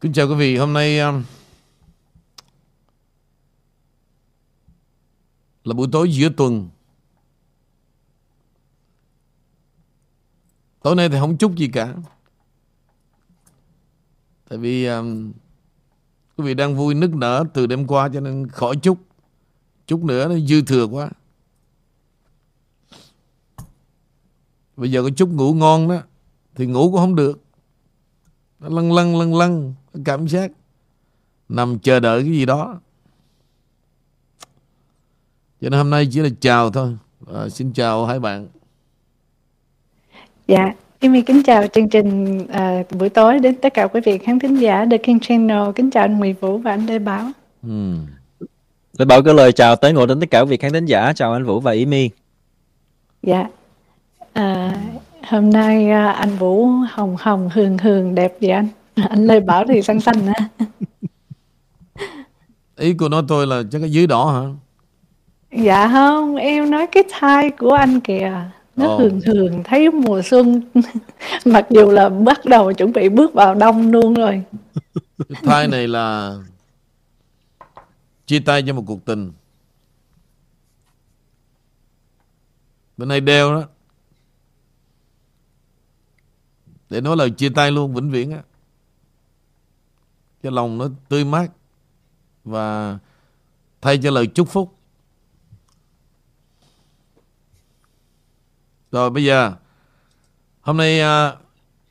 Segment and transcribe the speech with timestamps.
[0.00, 1.22] Kính chào quý vị, hôm nay um,
[5.64, 6.68] là buổi tối giữa tuần.
[10.82, 11.94] Tối nay thì không chúc gì cả.
[14.48, 15.32] Tại vì um,
[16.36, 18.98] quý vị đang vui nức nở từ đêm qua cho nên khỏi chúc.
[19.86, 21.10] Chúc nữa nó dư thừa quá.
[24.76, 26.02] Bây giờ có chúc ngủ ngon đó
[26.54, 27.40] thì ngủ cũng không được.
[28.58, 29.74] Nó lăn lăn lăn lăn
[30.04, 30.50] cảm giác
[31.48, 32.80] nằm chờ đợi cái gì đó.
[35.60, 36.96] Cho nên hôm nay chỉ là chào thôi.
[37.34, 38.46] À, xin chào hai bạn.
[40.46, 44.38] Dạ My kính chào chương trình à, buổi tối đến tất cả quý vị khán
[44.38, 45.72] thính giả The King Channel.
[45.74, 47.30] Kính chào anh Nguyễn Vũ và anh Lê Bảo.
[47.62, 47.94] Ừ.
[48.98, 51.12] Lê Bảo có lời chào tới ngồi đến tất cả quý vị khán thính giả.
[51.12, 52.10] Chào anh Vũ và Ý My
[53.22, 53.46] dạ
[54.32, 54.76] à,
[55.28, 58.68] hôm nay à, anh Vũ hồng hồng hường hường đẹp vậy anh
[59.08, 60.48] anh Lê Bảo thì xanh xanh á
[62.80, 64.46] ý của nó tôi là chắc cái dưới đỏ hả?
[65.62, 68.32] Dạ không em nói cái thai của anh kìa.
[68.76, 68.98] Nó oh.
[68.98, 70.62] thường thường thấy mùa xuân
[71.44, 74.42] mặc dù là bắt đầu chuẩn bị bước vào đông luôn rồi.
[75.28, 76.36] Cái thai này là
[78.26, 79.32] chia tay cho một cuộc tình.
[82.96, 83.62] Bên này đeo đó.
[86.90, 88.42] Để nói lời chia tay luôn vĩnh viễn á
[90.42, 91.50] cho lòng nó tươi mát
[92.44, 92.98] và
[93.80, 94.74] thay cho lời chúc phúc.
[98.92, 99.52] Rồi bây giờ
[100.60, 101.34] hôm nay uh,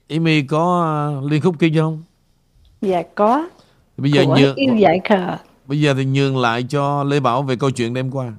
[0.09, 2.03] Amy có uh, liên khúc kia không?
[2.81, 3.50] Dạ có.
[3.97, 5.38] Bây giờ nhường yêu dạy khờ.
[5.66, 8.34] Bây giờ thì nhường lại cho Lê Bảo về câu chuyện đêm qua.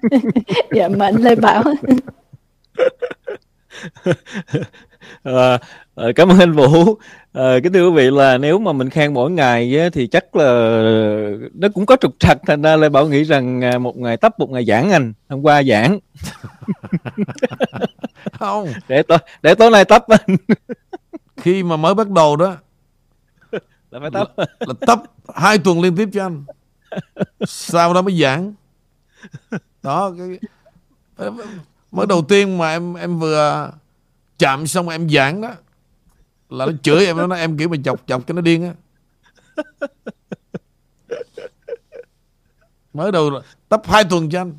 [0.70, 1.64] dạ mệnh Lê Bảo.
[5.22, 5.58] à,
[6.16, 6.98] cảm ơn anh Vũ
[7.38, 10.36] à, kính thưa quý vị là nếu mà mình khen mỗi ngày á, thì chắc
[10.36, 10.46] là
[11.54, 14.38] nó cũng có trục trặc thành ra Lê Bảo nghĩ rằng à, một ngày tấp
[14.38, 15.98] một ngày giảng anh hôm qua giảng
[18.38, 18.68] không.
[18.88, 20.36] Để tối để tối nay tấp anh.
[21.36, 22.56] Khi mà mới bắt đầu đó
[23.90, 24.32] là phải tấp.
[24.36, 25.02] là, là tấp
[25.34, 26.44] hai tuần liên tiếp cho anh.
[27.46, 28.54] Sau đó mới giảng
[29.82, 30.38] đó cái
[31.92, 33.70] mới đầu tiên mà em em vừa
[34.38, 35.50] chạm xong em giảng đó
[36.50, 38.74] là nó chửi em nó nói em kiểu mình chọc chọc cho nó điên á.
[42.92, 43.30] Mới đầu
[43.68, 44.52] tấp hai tuần cho anh.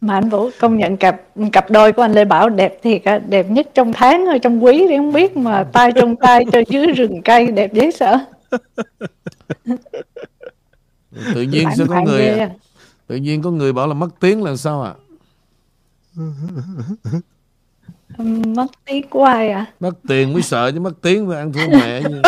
[0.00, 1.22] Mà anh Vũ công nhận cặp
[1.52, 4.64] cặp đôi của anh Lê Bảo đẹp thiệt á đẹp nhất trong tháng hay trong
[4.64, 8.18] quý thì không biết mà tay trong tay cho dưới rừng cây đẹp dễ sợ.
[11.34, 12.48] Tự nhiên sẽ có người
[13.06, 14.94] tự nhiên có người bảo là mất tiếng là sao ạ?
[16.16, 16.22] à?
[18.56, 19.66] mất tiếng của ai à?
[19.80, 22.22] Mất tiền mới sợ chứ mất tiếng phải ăn thua mẹ như.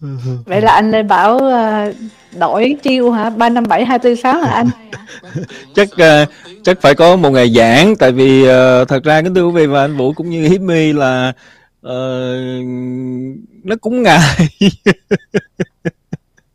[0.46, 1.94] vậy là anh Lê Bảo uh,
[2.38, 3.30] đổi chiêu hả?
[3.30, 4.68] Ba năm bảy hai tư sáu hả anh?
[5.74, 6.28] Chắc uh,
[6.62, 7.96] chắc phải có một ngày giảng.
[7.96, 10.60] Tại vì uh, thật ra cái thưa quý vị và anh Vũ cũng như Hiếp
[10.60, 11.32] Mi là
[11.86, 12.64] uh,
[13.64, 14.48] nó cũng ngại.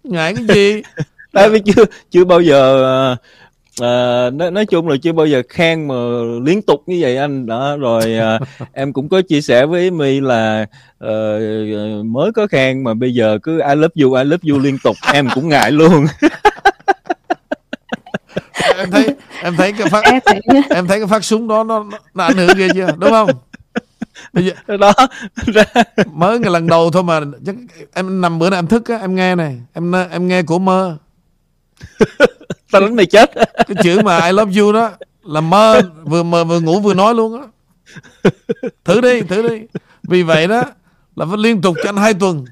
[0.03, 0.81] Ngại cái gì?
[1.33, 2.83] Tại vì chưa chưa bao giờ
[3.13, 3.19] uh,
[3.81, 5.95] à, nói, nói chung là chưa bao giờ khen mà
[6.43, 7.45] liên tục như vậy anh.
[7.45, 8.39] Đó rồi à,
[8.73, 10.65] em cũng có chia sẻ với my là
[10.99, 11.13] à,
[12.05, 14.95] mới có khen mà bây giờ cứ I love you I love you liên tục
[15.13, 16.05] em cũng ngại luôn.
[18.77, 19.07] Em thấy
[19.43, 20.03] em thấy cái phát
[20.69, 23.29] em thấy cái phát súng đó nó, nó ảnh hưởng ghê chưa đúng không?
[24.33, 24.93] Bây giờ, đó
[26.13, 27.55] mới ngày lần đầu thôi mà chắc
[27.93, 30.97] em nằm bữa nay em thức á em nghe này em em nghe của mơ
[32.75, 33.31] tao đánh mày chết.
[33.35, 34.91] Cái chữ mà I love you đó
[35.23, 37.47] là mơ vừa mơ vừa ngủ vừa nói luôn á.
[38.85, 39.61] Thử đi thử đi.
[40.03, 40.63] Vì vậy đó
[41.15, 42.45] là phải liên tục cho anh hai tuần.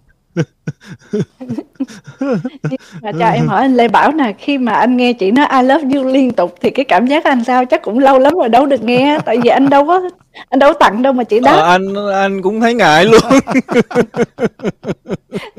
[3.01, 5.67] Mà cho em hỏi anh Lê Bảo nè khi mà anh nghe chị nói I
[5.67, 7.65] love you liên tục thì cái cảm giác anh sao?
[7.65, 10.01] Chắc cũng lâu lắm rồi đâu được nghe tại vì anh đâu có
[10.49, 11.51] anh đâu có tặng đâu mà chị đáp.
[11.51, 13.21] ờ, anh anh cũng thấy ngại luôn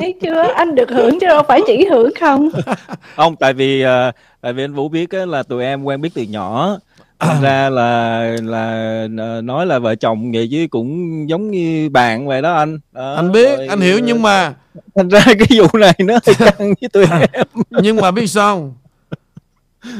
[0.04, 0.42] thấy chưa?
[0.54, 2.48] Anh được hưởng chứ đâu phải chỉ hưởng không?
[3.16, 6.10] Không tại vì uh, tại vì anh Vũ biết á, là tụi em quen biết
[6.14, 6.78] từ nhỏ.
[7.18, 9.06] Thành ra là là
[9.44, 12.78] nói là vợ chồng vậy chứ cũng giống như bạn vậy đó anh.
[12.92, 14.54] Đó, anh biết rồi, anh hiểu nhưng mà
[14.94, 17.46] thành ra cái vụ này nó hơi căng với tụi em.
[17.70, 18.74] Nhưng mà biết sao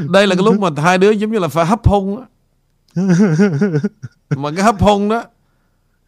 [0.09, 2.25] đây là cái lúc mà hai đứa giống như là phải hấp hôn á.
[4.37, 5.25] Mà cái hấp hôn đó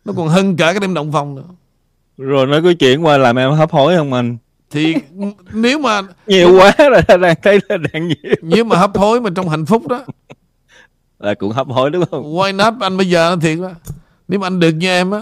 [0.05, 1.43] nó còn hơn cả cái đêm động phòng nữa
[2.19, 4.39] rồi nó có chuyện qua làm em hấp hối không anh
[4.71, 4.95] thì
[5.53, 8.35] nếu mà nhiều quá rồi đang thấy là đang nhiều.
[8.43, 10.05] Nếu mà hấp hối mà trong hạnh phúc đó.
[11.19, 12.35] Là cũng hấp hối đúng không?
[12.35, 12.75] Why not?
[12.81, 13.71] Anh bây giờ thiệt đó.
[14.29, 15.21] Nếu mà anh được như em á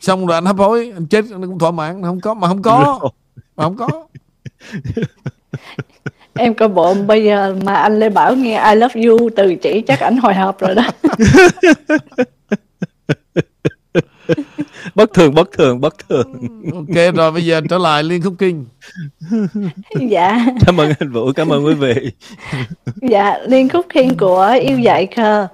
[0.00, 2.02] xong rồi anh hấp hối anh chết anh cũng thỏa mãn.
[2.02, 3.00] Không có mà không có.
[3.56, 3.88] Mà không có.
[6.34, 9.82] Em coi bộ bây giờ mà anh Lê Bảo nghe I love you từ chỉ
[9.86, 10.84] chắc ảnh hồi hộp rồi đó
[14.94, 16.32] bất thường bất thường bất thường
[16.74, 18.66] ok rồi bây giờ trở lại liên khúc kinh
[20.10, 22.10] dạ cảm ơn anh vũ cảm ơn quý vị
[23.10, 25.46] dạ liên khúc kinh của yêu dạy khờ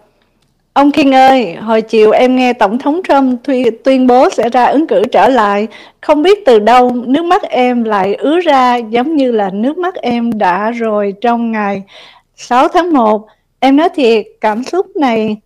[0.72, 3.40] Ông King ơi, hồi chiều em nghe Tổng thống Trump
[3.84, 5.66] tuyên bố sẽ ra ứng cử trở lại.
[6.00, 9.94] Không biết từ đâu nước mắt em lại ứa ra giống như là nước mắt
[9.94, 11.82] em đã rồi trong ngày
[12.36, 13.26] 6 tháng 1.
[13.60, 15.36] Em nói thiệt, cảm xúc này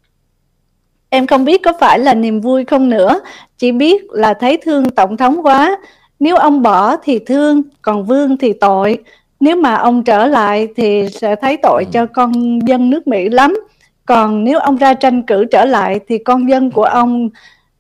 [1.15, 3.21] em không biết có phải là niềm vui không nữa.
[3.59, 5.77] Chỉ biết là thấy thương Tổng thống quá.
[6.21, 8.99] Nếu ông bỏ thì thương, còn Vương thì tội.
[9.41, 13.55] Nếu mà ông trở lại thì sẽ thấy tội cho con dân nước Mỹ lắm
[14.07, 17.31] còn nếu ông ra tranh cử trở lại thì con dân của ông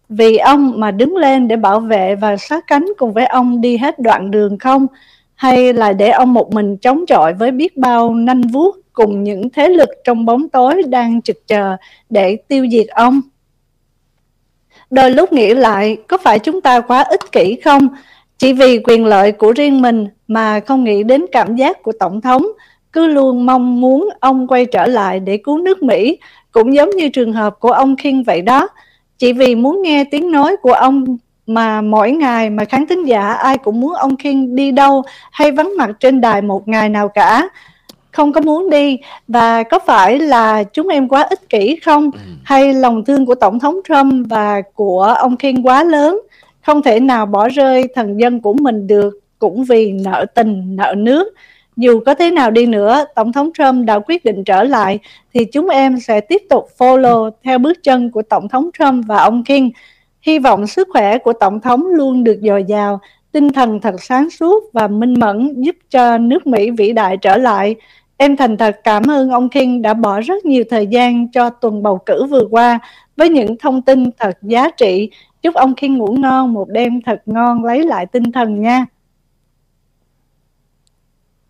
[0.08, 3.76] vì ông mà đứng lên để bảo vệ và sát cánh cùng với ông đi
[3.76, 4.86] hết đoạn đường không?
[5.34, 9.50] Hay là để ông một mình chống chọi với biết bao nanh vuốt cùng những
[9.50, 11.76] thế lực trong bóng tối đang trực chờ
[12.10, 13.20] để tiêu diệt ông?
[14.90, 17.88] Đôi lúc nghĩ lại, có phải chúng ta quá ích kỷ không?
[18.38, 22.20] Chỉ vì quyền lợi của riêng mình mà không nghĩ đến cảm giác của Tổng
[22.20, 22.46] thống,
[22.92, 26.18] cứ luôn mong muốn ông quay trở lại để cứu nước Mỹ,
[26.52, 28.68] cũng giống như trường hợp của ông King vậy đó.
[29.18, 33.32] Chỉ vì muốn nghe tiếng nói của ông mà mỗi ngày mà khán thính giả
[33.32, 35.02] ai cũng muốn ông King đi đâu
[35.32, 37.48] hay vắng mặt trên đài một ngày nào cả
[38.14, 42.18] không có muốn đi và có phải là chúng em quá ích kỷ không ừ.
[42.44, 46.20] hay lòng thương của tổng thống Trump và của ông King quá lớn
[46.62, 50.94] không thể nào bỏ rơi thần dân của mình được cũng vì nợ tình nợ
[50.96, 51.34] nước
[51.76, 54.98] dù có thế nào đi nữa, Tổng thống Trump đã quyết định trở lại,
[55.34, 59.16] thì chúng em sẽ tiếp tục follow theo bước chân của Tổng thống Trump và
[59.16, 59.70] ông King.
[60.22, 63.00] Hy vọng sức khỏe của Tổng thống luôn được dồi dào,
[63.32, 67.36] tinh thần thật sáng suốt và minh mẫn giúp cho nước Mỹ vĩ đại trở
[67.36, 67.74] lại.
[68.24, 71.82] Em thành thật cảm ơn ông King đã bỏ rất nhiều thời gian cho tuần
[71.82, 72.78] bầu cử vừa qua
[73.16, 75.10] với những thông tin thật giá trị.
[75.42, 78.86] Chúc ông King ngủ ngon, một đêm thật ngon, lấy lại tinh thần nha.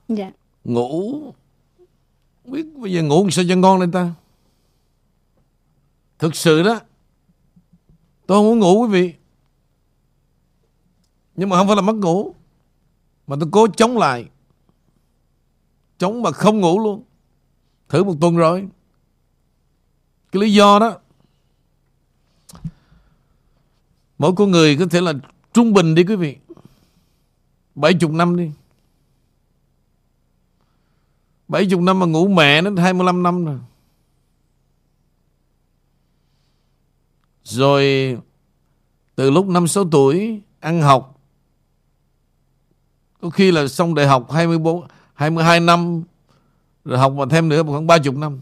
[0.09, 0.31] Dạ.
[0.65, 1.21] Ngủ
[2.45, 4.11] biết bây giờ ngủ sao cho ngon lên ta
[6.19, 6.81] thực sự đó
[8.27, 9.15] tôi không muốn ngủ quý vị
[11.37, 12.35] nhưng mà không phải là mất ngủ
[13.27, 14.25] mà tôi cố chống lại
[15.99, 17.05] chống mà không ngủ luôn.
[17.89, 18.69] Thử một tuần rồi.
[20.33, 20.99] Cái lý do đó,
[24.19, 25.13] mỗi con người có thể là
[25.53, 26.37] trung bình đi quý vị.
[27.75, 28.51] Bảy chục năm đi.
[31.49, 33.59] 70 năm mà ngủ mẹ đến 25 năm rồi.
[37.45, 38.17] Rồi
[39.15, 41.21] từ lúc 5-6 tuổi ăn học,
[43.21, 46.03] có khi là xong đại học 24 22 năm
[46.85, 48.41] rồi học mà thêm nữa khoảng 30 năm.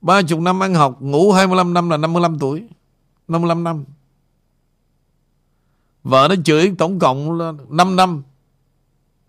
[0.00, 2.68] 30 năm ăn học, ngủ 25 năm là 55 tuổi.
[3.28, 3.84] 55 năm.
[6.02, 8.22] Vợ nó chửi tổng cộng là 5 năm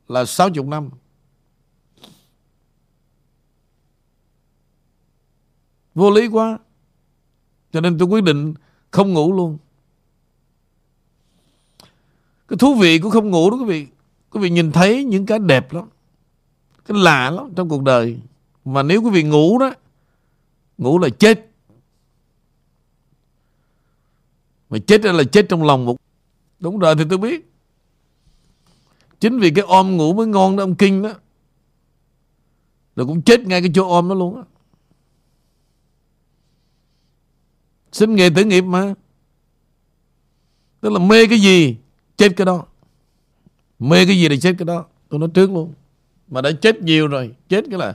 [0.07, 0.89] là 60 năm.
[5.95, 6.59] Vô lý quá.
[7.72, 8.53] Cho nên tôi quyết định
[8.91, 9.57] không ngủ luôn.
[12.48, 13.88] Cái thú vị của không ngủ đó quý vị.
[14.30, 15.89] Quý vị nhìn thấy những cái đẹp lắm.
[16.86, 18.20] Cái lạ lắm trong cuộc đời.
[18.66, 19.74] Mà nếu quý vị ngủ đó,
[20.77, 21.50] ngủ là chết.
[24.70, 25.98] Mà chết là chết trong lòng một.
[26.60, 27.48] Đúng rồi thì tôi biết.
[29.20, 31.13] Chính vì cái ôm ngủ mới ngon đó ông Kinh đó
[32.96, 34.44] Rồi cũng chết ngay cái chỗ ôm đó luôn á
[37.92, 38.94] Sinh nghề tử nghiệp mà
[40.82, 41.77] Tức là mê cái gì
[42.17, 42.65] Chết cái đó.
[43.79, 44.86] Mê cái gì thì chết cái đó.
[45.09, 45.74] Tôi nói trước luôn.
[46.27, 47.36] Mà đã chết nhiều rồi.
[47.50, 47.93] Chết cái là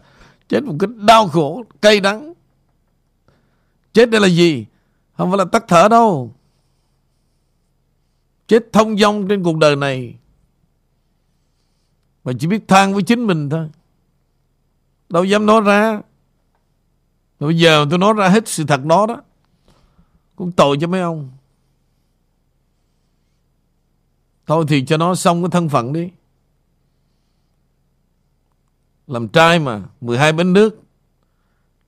[0.48, 2.32] Chết một cái đau khổ, Cay đắng.
[3.92, 4.66] Chết đây là gì?
[5.16, 6.34] Không phải là tắt thở đâu.
[8.46, 10.14] Chết thông dong trên cuộc đời này.
[12.24, 13.68] Mà chỉ biết than với chính mình thôi.
[15.08, 16.00] Đâu dám nói ra.
[17.40, 19.22] Bây giờ tôi nói ra hết sự thật đó đó.
[20.36, 21.30] Cũng tội cho mấy ông.
[24.46, 26.08] Thôi thì cho nó xong cái thân phận đi.
[29.06, 30.82] Làm trai mà 12 bánh nước.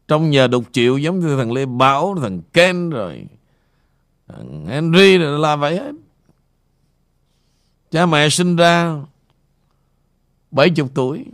[0.08, 3.26] Trong nhà đục chịu giống như thằng Lê Bảo, Thằng Ken rồi,
[4.28, 5.92] Thằng Henry rồi là vậy hết.
[7.90, 9.02] Cha mẹ sinh ra
[10.50, 11.25] 70 tuổi.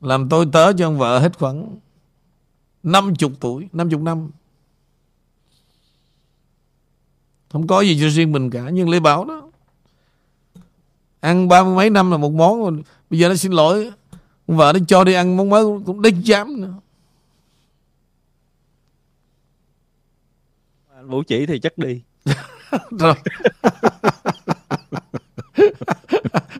[0.00, 1.76] Làm tôi tớ cho ông vợ hết khoảng
[2.82, 4.30] 50 tuổi 50 năm.
[7.54, 9.42] Không có gì cho riêng mình cả nhưng Lê Bảo đó.
[11.20, 13.90] Ăn ba mươi mấy năm là một món bây giờ nó xin lỗi.
[14.46, 16.74] Vợ nó cho đi ăn món mới cũng đếch dám nữa.
[20.96, 22.00] Anh Vũ chỉ thì chắc đi.
[22.90, 23.14] Rồi.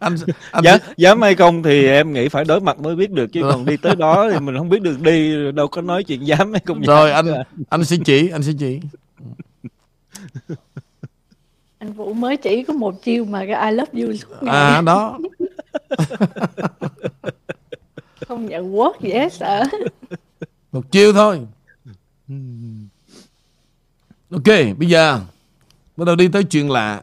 [0.00, 0.16] Anh,
[0.50, 3.40] anh giá, dám hay không thì em nghĩ phải đối mặt mới biết được chứ
[3.42, 6.52] còn đi tới đó thì mình không biết được đi đâu có nói chuyện dám
[6.52, 7.26] hay không rồi anh
[7.68, 8.80] anh sẽ chỉ anh sẽ chỉ
[11.84, 14.54] anh Vũ mới chỉ có một chiêu mà cái I love you suốt ngày.
[14.54, 15.18] À đó.
[18.26, 19.64] không nhận quốc gì hết sợ.
[20.72, 21.40] Một chiêu thôi.
[24.30, 25.20] Ok, bây giờ
[25.96, 27.02] bắt đầu đi tới chuyện lạ.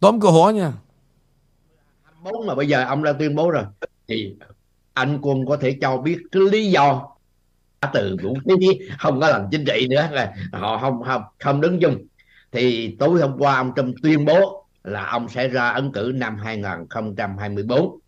[0.00, 0.72] Tóm câu hỏi nha.
[2.22, 3.64] Bốn mà bây giờ ông đã tuyên bố rồi
[4.08, 4.34] thì
[4.92, 7.08] anh quân có thể cho biết cái lý do
[7.92, 11.80] từ vũ khí không có làm chính trị nữa là họ không không không đứng
[11.80, 12.06] chung
[12.52, 16.36] thì tối hôm qua ông Trump tuyên bố là ông sẽ ra ứng cử năm
[16.36, 17.98] 2024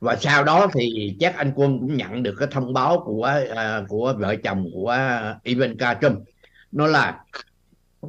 [0.00, 3.88] và sau đó thì chắc anh quân cũng nhận được cái thông báo của uh,
[3.88, 4.98] của vợ chồng của
[5.42, 6.18] Ivanka Trump.
[6.72, 7.24] Nó là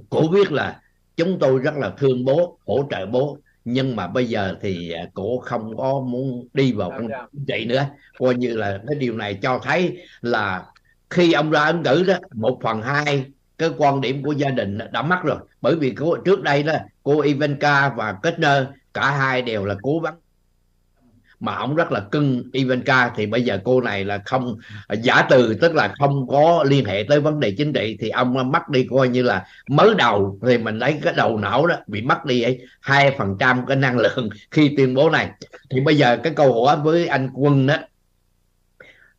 [0.10, 0.82] cổ biết là
[1.18, 5.06] chúng tôi rất là thương bố hỗ trợ bố nhưng mà bây giờ thì à,
[5.14, 7.08] cổ không có muốn đi vào con
[7.48, 7.86] trị nữa.
[8.20, 10.66] Coi như là cái điều này cho thấy là
[11.10, 13.26] khi ông ra ứng cử đó một phần hai
[13.62, 15.38] cái quan điểm của gia đình đã mất rồi.
[15.62, 18.64] Bởi vì cô, trước đây đó cô Ivanka và Kettner
[18.94, 20.14] cả hai đều là cố vấn
[21.42, 24.58] mà ông rất là cưng Ivanka thì bây giờ cô này là không
[25.02, 28.52] giả từ tức là không có liên hệ tới vấn đề chính trị thì ông
[28.52, 32.02] mất đi coi như là mới đầu thì mình lấy cái đầu não đó bị
[32.02, 35.30] mất đi ấy hai phần trăm cái năng lượng khi tuyên bố này.
[35.70, 37.76] Thì bây giờ cái câu hỏi với anh quân đó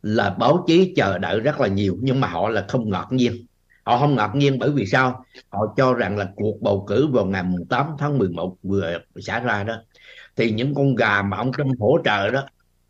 [0.03, 3.45] là báo chí chờ đợi rất là nhiều nhưng mà họ là không ngọt nhiên
[3.83, 5.25] họ không ngạc nhiên bởi vì sao?
[5.49, 9.63] Họ cho rằng là cuộc bầu cử vào ngày 8 tháng 11 vừa xảy ra
[9.63, 9.75] đó.
[10.35, 12.43] Thì những con gà mà ông Trump hỗ trợ đó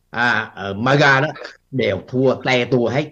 [0.10, 1.28] à, uh, MAGA đó
[1.72, 3.10] đều thua te tua hết.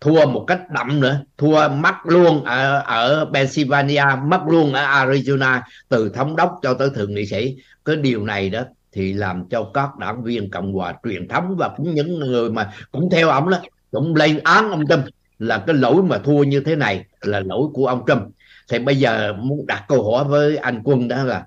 [0.00, 1.24] Thua một cách đậm nữa.
[1.38, 6.90] Thua mất luôn ở, ở Pennsylvania mất luôn ở Arizona từ thống đốc cho tới
[6.94, 7.56] thượng nghị sĩ.
[7.84, 11.70] Cái điều này đó thì làm cho các đảng viên cộng hòa truyền thống và
[11.76, 13.58] cũng những người mà cũng theo ông đó
[13.90, 15.04] cũng lên án ông Trump
[15.38, 18.22] là cái lỗi mà thua như thế này là lỗi của ông Trump.
[18.68, 21.46] Thì bây giờ muốn đặt câu hỏi với anh Quân đó là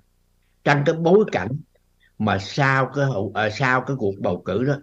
[0.64, 1.52] trong cái bối cảnh
[2.20, 4.76] mà sau cái hậu à, sau cái cuộc bầu cử đó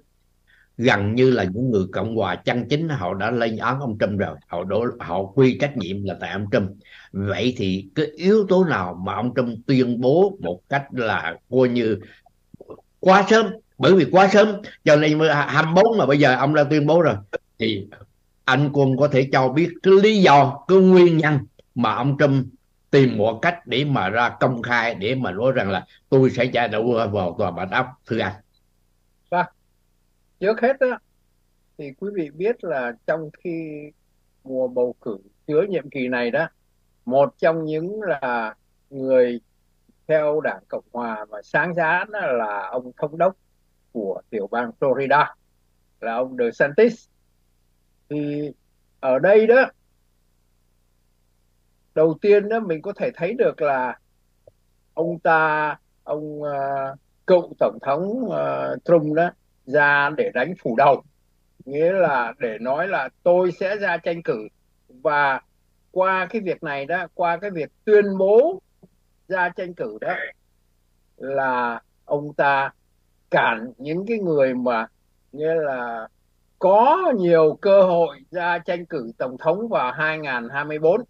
[0.78, 4.18] gần như là những người cộng hòa chân chính họ đã lên án ông Trump
[4.18, 4.36] rồi.
[4.46, 6.70] Họ đổ họ quy trách nhiệm là tại ông Trump.
[7.12, 11.68] Vậy thì cái yếu tố nào mà ông Trump tuyên bố một cách là coi
[11.68, 11.98] như
[13.00, 13.46] quá sớm?
[13.78, 14.48] Bởi vì quá sớm
[14.84, 17.14] cho nên 24 mà bây giờ ông đã tuyên bố rồi.
[17.58, 17.86] Thì
[18.44, 21.38] anh quân có thể cho biết cái lý do, cái nguyên nhân
[21.74, 22.46] mà ông Trump
[22.90, 26.46] tìm một cách để mà ra công khai, để mà nói rằng là tôi sẽ
[26.46, 28.32] trả đũa vào tòa bạch ốc, thưa anh.
[29.30, 29.46] Vâng.
[30.40, 30.98] Trước hết đó
[31.78, 33.82] thì quý vị biết là trong khi
[34.44, 36.48] mùa bầu cử giữa nhiệm kỳ này đó,
[37.04, 38.54] một trong những là
[38.90, 39.40] người
[40.08, 43.36] theo đảng cộng hòa và sáng giá là ông thống đốc
[43.92, 45.26] của tiểu bang Florida,
[46.00, 47.08] là ông DeSantis
[48.14, 48.52] thì
[49.00, 49.70] ở đây đó
[51.94, 53.98] đầu tiên đó mình có thể thấy được là
[54.94, 59.30] ông ta ông uh, cựu tổng thống uh, Trump đó
[59.66, 61.02] ra để đánh phủ đầu.
[61.64, 64.48] Nghĩa là để nói là tôi sẽ ra tranh cử.
[64.88, 65.40] Và
[65.90, 68.62] qua cái việc này đó qua cái việc tuyên bố
[69.28, 70.14] ra tranh cử đó
[71.16, 72.70] là ông ta
[73.30, 74.86] cản những cái người mà
[75.32, 76.08] nghĩa là
[76.64, 81.00] có nhiều cơ hội ra tranh cử tổng thống vào 2024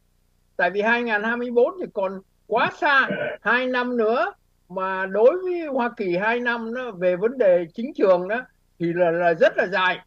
[0.56, 3.08] tại vì 2024 thì còn quá xa
[3.40, 4.32] hai năm nữa.
[4.68, 8.40] Mà đối với Hoa Kỳ hai năm đó về vấn đề chính trường đó
[8.78, 9.99] thì là, là rất là dài.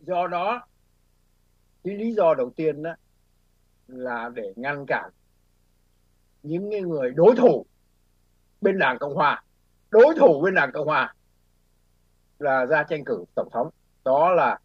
[0.00, 0.66] Do đó
[1.84, 2.94] cái lý do đầu tiên đó
[3.88, 5.10] là để ngăn cản
[6.42, 7.66] những người đối thủ
[8.60, 9.42] bên đảng cộng hòa.
[9.90, 11.14] Đối thủ bên đảng cộng hòa
[12.38, 13.70] là ra tranh cử tổng thống
[14.04, 14.58] đó là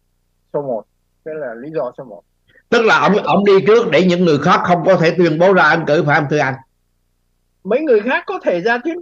[0.52, 0.84] số 1
[1.24, 2.22] cái là lý do số 1
[2.68, 5.52] tức là ông ông đi trước để những người khác không có thể tuyên bố
[5.52, 6.54] ra ứng cử phải không thưa anh?
[7.64, 8.98] Mấy người khác có thể ra tuyên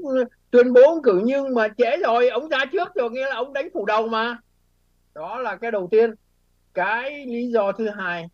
[0.50, 3.52] tuyên bố ứng cử nhưng mà trễ rồi ông ra trước rồi nghĩa là ông
[3.52, 4.38] đánh phủ đầu mà.
[5.14, 6.14] Đó là cái đầu tiên.
[6.75, 8.28] Cái lý do thứ hai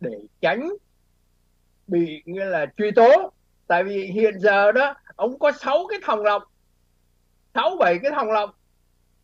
[0.00, 0.72] để tránh
[1.86, 3.32] bị nghĩa là truy tố.
[3.66, 6.42] Tại vì hiện giờ đó ông có 6 cái thòng lọng
[7.54, 8.50] sáu bảy cái thòng lọng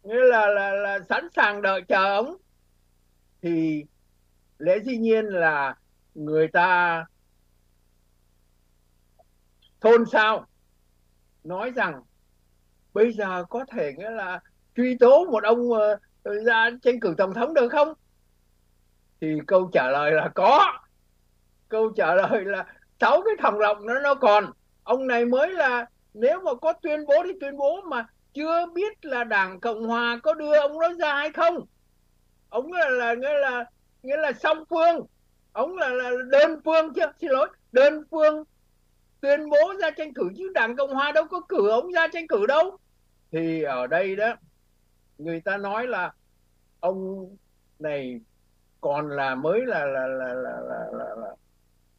[0.09, 2.37] nghĩa là là là sẵn sàng đợi chờ ông
[3.43, 3.85] thì
[4.59, 5.75] lẽ dĩ nhiên là
[6.15, 7.05] người ta
[9.81, 10.47] thôn sao?
[11.45, 12.03] Nói rằng
[12.95, 14.41] bây giờ có thể nghĩa là
[14.77, 15.79] truy tố một ông uh,
[16.45, 17.93] ra tranh cử tổng thống được không?
[19.21, 20.79] Thì câu trả lời là có.
[21.69, 22.67] Câu trả lời là
[23.01, 24.53] sáu cái thòng lọng nó nó còn.
[24.83, 29.05] Ông này mới là nếu mà có tuyên bố thì tuyên bố mà chưa biết
[29.05, 31.67] là đảng cộng hòa có đưa ông đó ra hay không.
[32.49, 33.65] Ông là là nghĩa là
[34.03, 35.07] nghĩa là song phương.
[35.53, 38.45] Ông là, là đơn phương chứ xin lỗi đơn phương
[39.21, 42.27] tuyên bố ra tranh cử chứ đảng cộng hòa đâu có cử ông ra tranh
[42.29, 42.77] cử đâu.
[43.33, 44.35] Thì ở đây đó
[45.19, 46.13] người ta nói là
[46.81, 47.29] ông
[47.79, 48.21] này
[48.81, 51.35] còn là mới là là là là là, là, là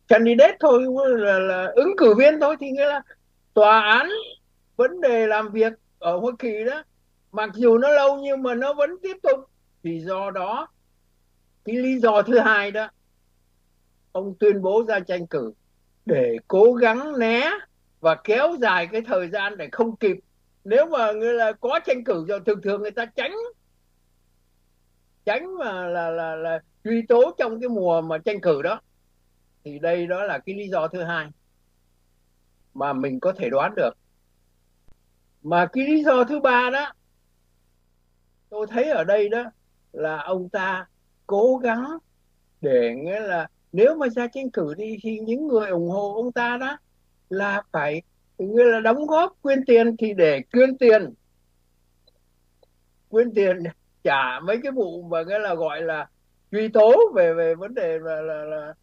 [0.08, 0.86] candidate thôi
[1.18, 3.02] là, là ứng cử viên thôi thì nghĩa là
[3.54, 4.10] tòa án
[4.76, 6.84] vấn đề làm việc ở Hoa Kỳ đó.
[7.32, 9.40] Mặc dù nó lâu nhưng mà nó vẫn tiếp tục.
[9.84, 10.68] Thì do đó,
[11.66, 12.90] cái lý do thứ hai đó,
[14.12, 15.54] ông tuyên bố ra tranh cử
[16.06, 17.52] để cố gắng né
[18.00, 20.18] và kéo dài cái thời gian để không kịp.
[20.64, 23.36] Nếu mà người là có tranh cử rồi, thường thường người ta tránh
[25.26, 28.82] tránh mà là là là truy tố trong cái mùa mà tranh cử đó.
[29.64, 31.28] Thì đây đó là cái lý do thứ hai
[32.74, 33.92] mà mình có thể đoán được
[35.44, 36.94] mà cái lý do thứ ba đó
[38.50, 39.44] tôi thấy ở đây đó
[39.92, 40.88] là ông ta
[41.28, 41.98] cố gắng
[42.62, 46.32] để nghĩa là nếu mà ra tranh cử đi thì những người ủng hộ ông
[46.32, 46.78] ta đó
[47.30, 48.02] là phải
[48.38, 51.14] nghĩa là đóng góp quyên tiền thì để quyên tiền.
[53.10, 53.64] Quyên tiền
[54.04, 56.08] trả mấy cái vụ mà nghĩa là gọi là
[56.52, 58.74] truy tố về về vấn đề là là, là,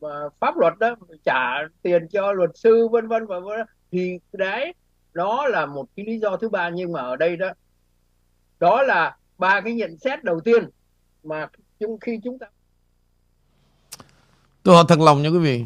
[0.00, 3.66] là pháp luật đó trả tiền cho luật sư vân vân và vân.
[3.90, 4.74] Thì đấy
[5.14, 7.48] đó là một cái lý do thứ ba, nhưng mà ở đây đó
[8.60, 10.68] đó là ba cái nhận xét đầu tiên
[11.24, 11.48] mà
[11.80, 12.46] chung khi chúng ta
[14.62, 15.64] tôi hỏi thật lòng nha quý vị,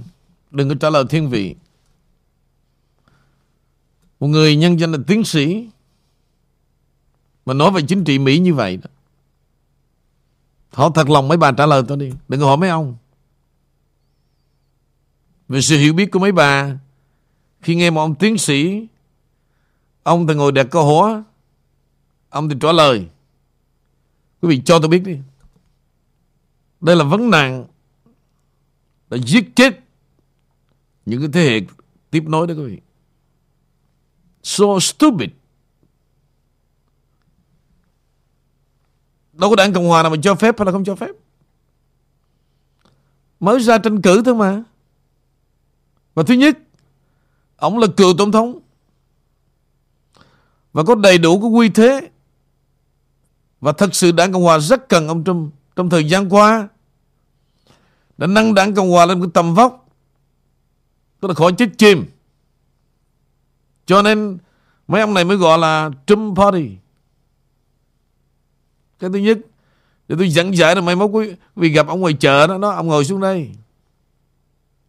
[0.51, 1.55] đừng có trả lời thiên vị
[4.21, 5.69] một người nhân danh là tiến sĩ
[7.47, 8.91] mà nói về chính trị Mỹ như vậy đó.
[10.73, 12.97] Họ thật lòng mấy bà trả lời tôi đi, Đừng có hỏi mấy ông
[15.49, 16.77] Về sự hiểu biết của mấy bà,
[17.61, 18.87] Khi nghe một ông tiến sĩ
[20.09, 21.23] Ông thì ngồi đặt câu hỏi
[22.29, 23.09] Ông thì trả lời.
[24.41, 25.19] Quý vị cho tôi biết đi.
[26.81, 27.67] Đây là vấn nạn
[29.11, 29.81] Đã giết chết
[31.07, 31.61] Những cái thế hệ
[32.11, 32.79] tiếp nối đó, quý vị.
[34.43, 35.31] So stupid.
[39.33, 41.11] Đâu có đảng Cộng Hòa nào mà cho phép hay là không cho phép.
[43.41, 44.63] Mới ra tranh cử thôi mà.
[46.15, 46.59] Và thứ nhất,
[47.57, 48.59] Ông là cựu tổng thống.
[50.79, 52.11] Và có đầy đủ cái quy thế.
[53.61, 55.53] Và thật sự đảng Cộng Hòa rất cần ông Trump.
[55.77, 56.69] Trong thời gian qua
[58.19, 59.89] Đã nâng đảng Cộng Hòa lên cái tầm vóc
[61.21, 62.05] Tức là khỏi chết chìm.
[63.87, 64.39] Cho nên
[64.89, 66.71] Mấy ông này mới gọi là Trump Party.
[68.99, 69.39] Cái thứ nhất
[70.09, 72.71] để tôi dẫn giải là mai mốt quý vị gặp ông ngoài chợ đó, đó
[72.71, 73.51] ông ngồi xuống đây.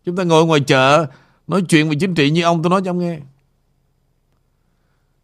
[0.06, 1.06] Chúng ta ngồi ngoài chợ
[1.48, 3.20] nói chuyện về chính trị như ông tôi nói cho ông nghe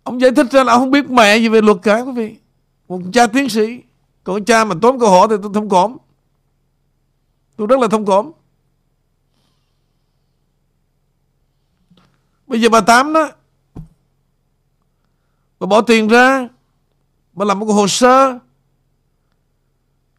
[0.05, 2.35] ông giải thích ra là ông không biết mẹ gì về luật cả quý vị.
[2.87, 3.81] Một cha tiến sĩ
[4.23, 5.97] còn cha mà tốn câu hỏi thì tôi thông cảm.
[7.55, 8.31] Tôi rất là thông cảm.
[12.47, 13.31] Bây giờ bà tám đó
[15.59, 16.49] bà bỏ tiền ra
[17.33, 18.39] bà làm một cái hồ sơ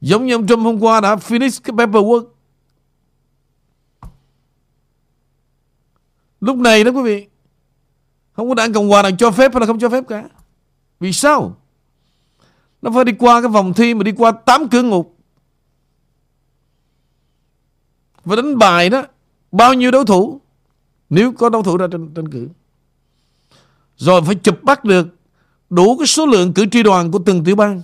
[0.00, 2.26] Giống như ông Trump hôm qua đã finish cái paperwork.
[6.40, 7.26] Lúc này đó quý vị,
[8.36, 10.24] không có đảng Cộng Hòa nào cho phép hay là không cho phép cả.
[11.00, 11.56] Vì sao?
[12.82, 15.16] Nó phải đi qua cái vòng thi mà đi qua 8 cửa ngục.
[18.24, 19.02] Và đánh bài đó,
[19.52, 20.40] bao nhiêu đối thủ,
[21.10, 22.48] nếu có đối thủ ra trên, trên cử.
[23.96, 25.06] Rồi phải chụp bắt được
[25.70, 27.82] đủ cái số lượng cử tri đoàn của từng tiểu bang.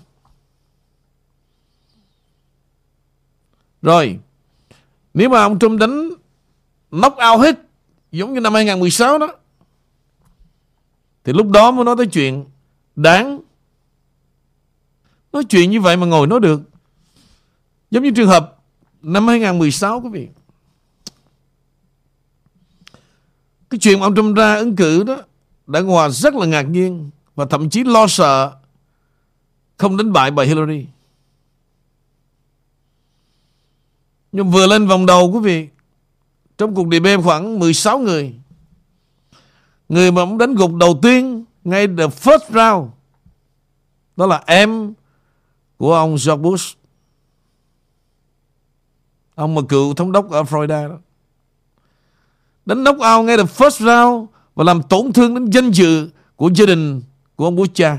[3.82, 4.18] Rồi
[5.14, 6.10] Nếu mà ông Trump đánh
[6.90, 7.60] Knock out hết
[8.12, 9.28] Giống như năm 2016 đó
[11.24, 12.44] thì lúc đó mới nói tới chuyện
[12.96, 13.40] Đáng.
[15.32, 16.60] Nói chuyện như vậy mà ngồi nói được.
[17.90, 18.58] Giống như trường hợp
[19.02, 20.28] Năm 2016 quý vị.
[23.70, 25.22] Cái chuyện mà ông Trump ra ứng cử đó
[25.66, 28.52] Đã Hòa rất là ngạc nhiên Và thậm chí lo sợ
[29.76, 30.86] Không đánh bại bà Hillary.
[34.32, 35.68] Nhưng vừa lên vòng đầu quý vị,
[36.58, 38.34] Trong cuộc debate khoảng 16 người
[39.92, 42.90] Người mà ông đánh gục đầu tiên Ngay the first round,
[44.16, 44.92] đó là em
[45.76, 46.78] của ông George Bush.
[49.34, 50.98] Ông mà cựu thống đốc ở Florida đó.
[52.66, 56.50] Đánh knock out ngay the first round và làm tổn thương đến danh dự của
[56.54, 57.02] gia đình
[57.36, 57.98] của ông Bush cha.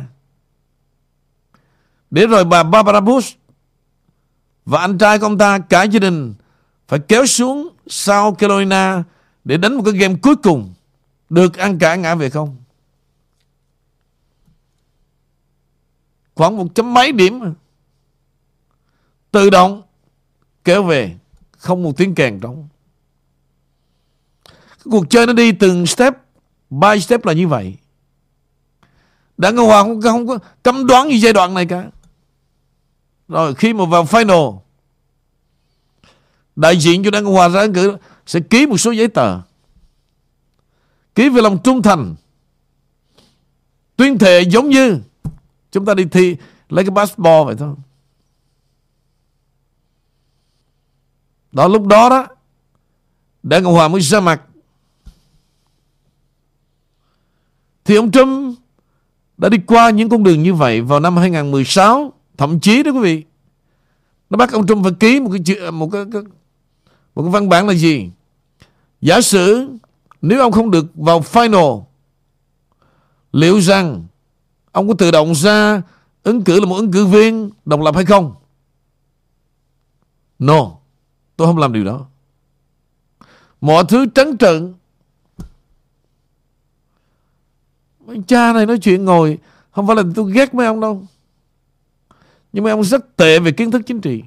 [2.12, 3.38] Để rồi bà Barbara Bush
[4.66, 6.34] và anh trai của ông ta, cả gia đình
[6.88, 9.04] phải kéo xuống South Carolina
[9.44, 10.74] để đánh một cái game cuối cùng
[11.34, 12.56] được ăn cả ngã về không?
[16.36, 17.54] Khoảng một chấm mấy điểm
[19.32, 19.82] tự động
[20.64, 21.16] kéo về
[21.52, 22.68] không một tiếng kèn trống.
[24.84, 26.14] Cuộc chơi nó đi từng step
[26.70, 27.76] by step là như vậy.
[29.38, 31.90] Đảng Cộng Hòa không, không có cấm đoán gì giai đoạn này cả.
[33.28, 34.60] Rồi khi mà vào final
[36.56, 39.53] đại diện cho Đảng Cộng Hòa ra ứng cử sẽ ký một số giấy tờ
[41.16, 42.16] ký về lòng trung thành.
[43.96, 45.00] Tuyên thệ giống như.
[45.72, 46.36] Chúng ta đi thi
[46.70, 47.76] lấy cái passport vậy thôi.
[51.52, 52.28] Đó lúc đó đó
[53.44, 54.42] Đảng Cộng Hòa mới ra mặt.
[57.86, 58.58] Thì ông Trump
[59.38, 63.00] đã đi qua những con đường như vậy vào năm 2016 thậm chí đó quý
[63.00, 63.24] vị
[64.30, 66.22] nó bắt ông Trump phải ký một cái một cái, cái
[67.16, 68.10] một cái văn bản là gì?
[69.02, 69.70] Giả sử
[70.24, 71.84] nếu ông không được vào final,
[73.32, 74.06] liệu rằng
[74.72, 75.82] ông có tự động ra
[76.24, 78.36] ứng cử là một ứng cử viên độc lập hay không?
[80.40, 80.72] No,
[81.36, 82.06] tôi không làm điều đó.
[83.62, 84.74] Mọi thứ trắng trợn.
[88.06, 89.38] Mấy cha này nói chuyện ngồi,
[89.72, 91.06] không phải là tôi ghét mấy ông đâu.
[92.54, 94.24] Nhưng mấy ông rất tệ về kiến thức chính trị.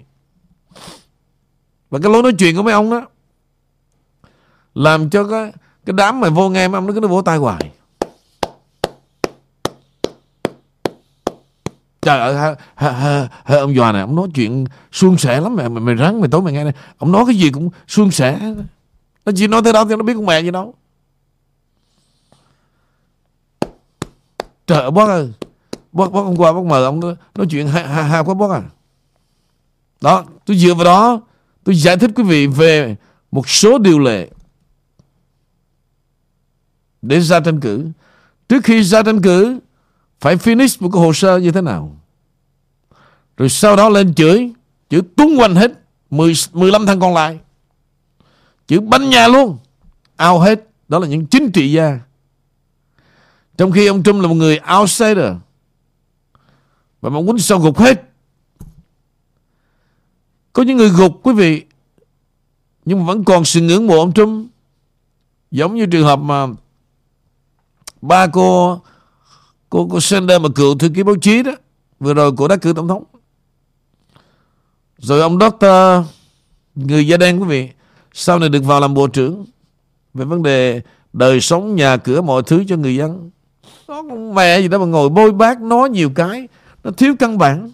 [1.90, 3.06] Và cái lối nói chuyện của mấy ông đó,
[4.74, 5.52] làm cho cái
[5.86, 7.70] cái đám mà vô nghe mấy ông nó cứ nó vỗ tay hoài.
[12.02, 15.96] Trời ơi ha, ông già này ông nói chuyện suôn sẻ lắm mày mày, mày
[15.96, 18.54] rắn mày tối mày nghe này ông nói cái gì cũng suôn sẻ.
[19.24, 20.74] Nó chỉ nói tới đó thì nó biết con mẹ gì đâu.
[24.66, 25.32] Trời ơi bác ơi
[25.92, 27.00] bác bác hôm qua bác mời ông
[27.34, 28.62] nói chuyện ha ha, ha quá bác à.
[30.00, 31.20] Đó tôi dựa vào đó
[31.64, 32.96] tôi giải thích quý vị về
[33.30, 34.28] một số điều lệ
[37.08, 37.86] để ra tranh cử.
[38.48, 39.58] Trước khi ra tranh cử
[40.20, 41.96] phải finish một cái hồ sơ như thế nào?
[43.36, 44.52] Rồi sau đó lên chửi
[44.90, 45.72] chửi tung quanh hết
[46.10, 47.38] 10, 15 thằng còn lại.
[48.66, 49.58] Chửi bánh nhà luôn
[50.16, 50.68] ao hết.
[50.88, 52.00] Đó là những chính trị gia.
[53.56, 55.32] Trong khi ông Trump là một người outsider
[57.00, 58.02] và mong muốn sao gục hết.
[60.52, 61.62] Có những người gục quý vị
[62.84, 64.50] nhưng mà vẫn còn sự ngưỡng mộ ông Trump.
[65.50, 66.46] Giống như trường hợp mà
[68.08, 68.80] ba cô
[69.70, 71.52] cô cô Sanders mà cựu thư ký báo chí đó.
[72.00, 73.04] Vừa rồi cô đã cử tổng thống.
[74.98, 76.06] Rồi ông Doctor,
[76.74, 77.68] người da đen quý vị,
[78.12, 79.44] sau này được vào làm bộ trưởng
[80.14, 83.30] về vấn đề đời sống, nhà cửa, mọi thứ cho người dân.
[83.88, 86.48] Nó con mẹ gì đó mà ngồi bôi bác nói nhiều cái,
[86.84, 87.70] nó thiếu căn bản.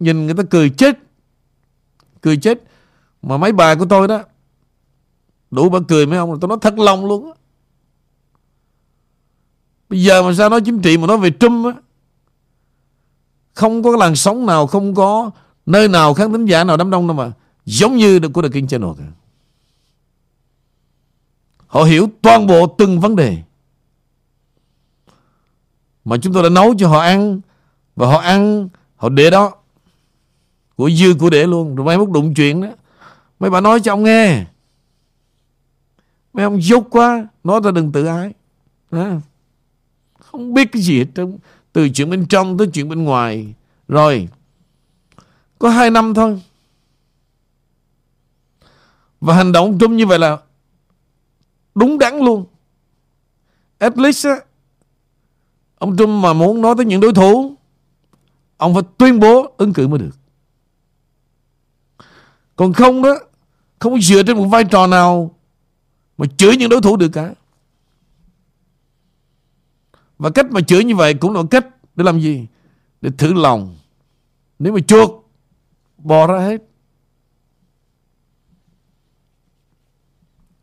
[0.00, 0.98] Nhìn người ta cười chết
[2.22, 2.62] cười chết.
[3.22, 4.22] Mà mấy bà của tôi đó,
[5.50, 7.32] đủ bà cười mấy ông tôi nói thật lòng luôn á
[9.92, 11.72] bây giờ mà sao nói chính trị mà nói về Trump á?
[13.54, 15.30] Không có làn sóng nào, không có
[15.66, 17.32] nơi nào khán thính giả nào đám đông đâu mà.
[17.64, 19.04] Giống như được của The King Channel cả.
[21.66, 23.38] Họ hiểu toàn bộ từng vấn đề.
[26.04, 27.40] Mà chúng tôi đã nấu cho họ ăn,
[27.96, 29.52] và họ ăn, họ để đó.
[30.76, 31.74] Của dư của để luôn.
[31.74, 32.68] Rồi mai mốt đụng chuyện đó.
[33.40, 34.44] Mấy bà nói cho ông nghe.
[36.32, 38.32] Mấy ông dốt quá, nói ra đừng tự ái.
[38.90, 39.08] Đó
[40.32, 41.38] không biết cái gì hết trơn
[41.72, 43.54] từ chuyện bên trong tới chuyện bên ngoài.
[43.88, 44.28] Rồi,
[45.58, 46.42] có hai năm thôi.
[49.20, 50.38] Và hành động Trump như vậy là
[51.74, 52.44] đúng đắn luôn.
[53.78, 54.36] At least á,
[55.78, 57.56] Ông Trump mà muốn nói tới những đối thủ,
[58.56, 60.16] Ông phải tuyên bố ứng cử mới được.
[62.56, 63.18] Còn không đó,
[63.78, 65.34] Không dựa trên một vai trò nào
[66.18, 67.34] Mà chửi những đối thủ được cả.
[70.22, 72.46] Và cách mà chửi như vậy Cũng là cách để làm gì?
[73.00, 73.76] Để thử lòng.
[74.58, 75.10] Nếu mà chuột
[75.98, 76.62] Bò ra hết.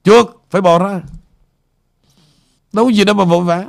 [0.04, 1.02] Chuột phải bò ra.
[2.74, 3.66] Đâu có gì đâu mà vội vã.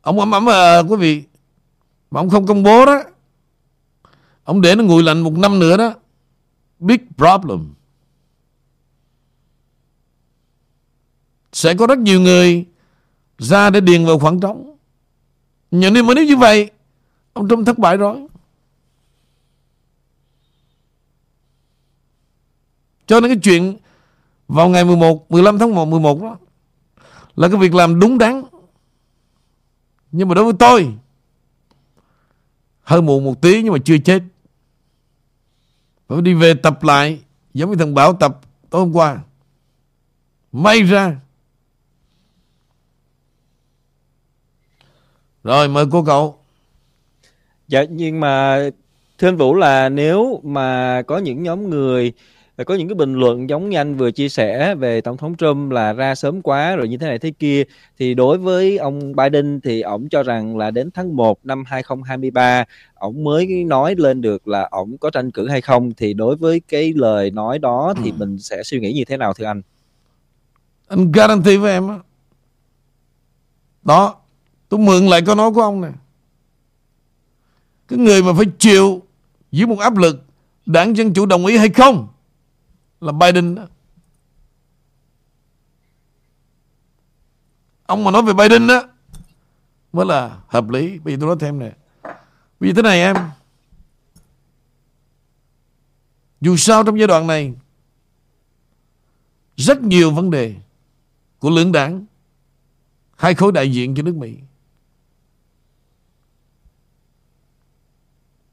[0.00, 1.24] Ông ấm ấm à, quý vị
[2.10, 3.02] mà ông không công bố đó
[4.44, 5.94] ông để nó nguội lạnh một năm nữa đó
[6.78, 7.74] big problem.
[11.52, 12.66] Sẽ có rất nhiều người
[13.42, 14.76] ra để điền vào khoảng trống.
[15.70, 16.70] Nhưng nếu mà nếu như vậy,
[17.32, 18.26] ông Trump thất bại rồi.
[23.06, 23.76] Cho nên cái chuyện
[24.48, 26.36] vào ngày 11 15 tháng 1 11 đó
[27.36, 28.42] là cái việc làm đúng đắn.
[30.12, 30.94] Nhưng mà đối với tôi,
[32.82, 34.22] hơi muộn một tí nhưng mà chưa chết.
[36.08, 37.20] Phải đi về tập lại,
[37.54, 39.18] giống như thằng Bảo tập tối hôm qua.
[40.52, 41.16] May ra
[45.44, 46.38] rồi mời cô cậu
[47.68, 48.58] dạ nhưng mà
[49.18, 52.12] thưa anh Vũ là nếu mà có những nhóm người
[52.64, 55.72] có những cái bình luận giống như anh vừa chia sẻ về tổng thống Trump
[55.72, 57.62] là ra sớm quá rồi như thế này thế kia
[57.98, 62.64] thì đối với ông Biden thì ổng cho rằng là đến tháng 1 năm 2023
[62.94, 66.60] ổng mới nói lên được là ổng có tranh cử hay không thì đối với
[66.68, 68.14] cái lời nói đó thì ừ.
[68.18, 69.62] mình sẽ suy nghĩ như thế nào thưa anh?
[70.88, 72.00] Anh guarantee với em đó.
[73.82, 74.21] Đó,
[74.72, 75.92] tôi mượn lại câu nói của ông này.
[77.88, 79.02] Cái người mà phải chịu
[79.50, 80.24] dưới một áp lực,
[80.66, 82.08] đảng Dân Chủ đồng ý hay không
[83.00, 83.62] là Biden đó.
[87.86, 88.82] Ông mà nói về Biden đó,
[89.92, 90.98] mới là hợp lý.
[90.98, 91.72] Bây giờ tôi nói thêm nè.
[92.60, 93.16] Bây giờ thế này em.
[96.40, 97.54] Dù sao trong giai đoạn này,
[99.56, 100.54] rất nhiều vấn đề
[101.38, 102.04] của lưỡng đảng,
[103.16, 104.36] hai khối đại diện cho nước Mỹ.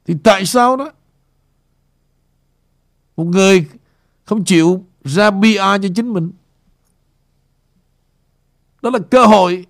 [0.10, 0.92] Thì tại sao đó?
[3.18, 3.66] Một người
[4.26, 6.32] không chịu ra PR cho chính mình.
[8.82, 9.66] Đó là cơ hội.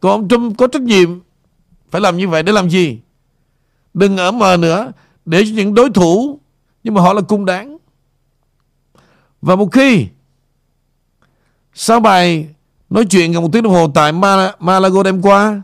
[0.00, 1.20] Còn ông Trump có trách nhiệm
[1.90, 3.00] phải làm như vậy để làm gì?
[3.94, 4.92] Đừng ở mờ nữa
[5.24, 6.40] để cho những đối thủ,
[6.84, 7.76] nhưng mà họ là cung đáng.
[9.40, 10.06] Và một khi
[11.74, 12.48] sau bài
[12.90, 14.12] nói chuyện gần một tiếng đồng hồ tại
[14.58, 15.62] Malago đêm qua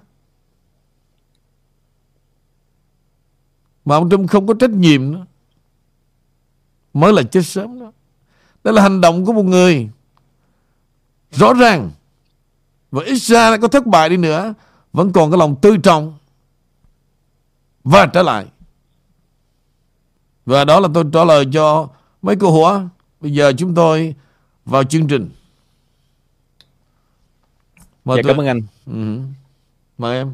[3.89, 5.27] mà ông Trump không có trách nhiệm nữa
[6.95, 7.93] mới là chết sớm đó.
[8.65, 9.89] Đó là hành động của một người
[11.31, 11.91] rõ ràng
[12.91, 14.55] và ít ra có thất bại đi nữa
[14.93, 16.19] vẫn còn cái lòng tư trọng
[17.85, 18.47] và trở lại.
[20.47, 21.89] Và đó là tôi trả lời cho
[22.23, 22.89] mấy câu hỏi.
[23.21, 24.15] Bây giờ chúng tôi
[24.65, 25.31] vào chương trình.
[28.05, 28.33] Mời dạ, tôi.
[28.33, 28.63] cảm ơn anh.
[28.87, 29.21] Ừ.
[29.99, 30.33] Mời em.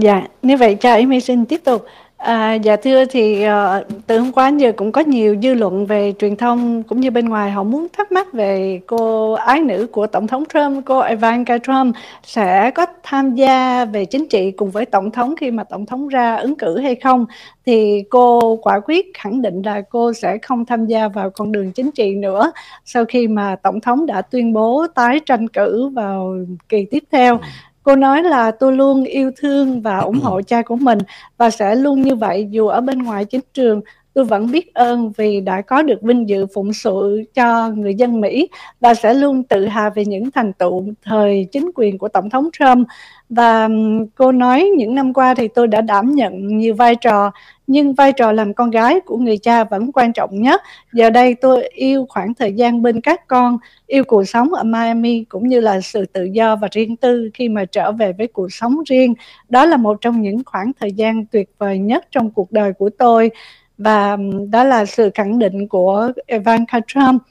[0.00, 1.86] Dạ, như vậy cho em xin tiếp tục.
[2.16, 5.86] À, dạ thưa thì uh, từ hôm qua đến giờ cũng có nhiều dư luận
[5.86, 9.86] về truyền thông cũng như bên ngoài họ muốn thắc mắc về cô ái nữ
[9.92, 14.70] của tổng thống Trump, cô Ivanka Trump sẽ có tham gia về chính trị cùng
[14.70, 17.26] với tổng thống khi mà tổng thống ra ứng cử hay không?
[17.66, 21.72] Thì cô quả quyết khẳng định là cô sẽ không tham gia vào con đường
[21.72, 22.52] chính trị nữa
[22.84, 26.36] sau khi mà tổng thống đã tuyên bố tái tranh cử vào
[26.68, 27.38] kỳ tiếp theo.
[27.38, 27.44] Ừ
[27.86, 30.98] cô nói là tôi luôn yêu thương và ủng hộ cha của mình
[31.38, 33.80] và sẽ luôn như vậy dù ở bên ngoài chính trường
[34.14, 38.20] tôi vẫn biết ơn vì đã có được vinh dự phụng sự cho người dân
[38.20, 38.48] Mỹ
[38.80, 42.48] và sẽ luôn tự hào về những thành tựu thời chính quyền của Tổng thống
[42.58, 42.88] Trump.
[43.28, 43.68] Và
[44.14, 47.30] cô nói những năm qua thì tôi đã đảm nhận nhiều vai trò
[47.66, 50.62] nhưng vai trò làm con gái của người cha vẫn quan trọng nhất.
[50.92, 55.24] Giờ đây tôi yêu khoảng thời gian bên các con, yêu cuộc sống ở Miami
[55.28, 58.52] cũng như là sự tự do và riêng tư khi mà trở về với cuộc
[58.52, 59.14] sống riêng.
[59.48, 62.90] Đó là một trong những khoảng thời gian tuyệt vời nhất trong cuộc đời của
[62.90, 63.30] tôi
[63.78, 64.16] và
[64.50, 67.22] đó là sự khẳng định của Ivanka Trump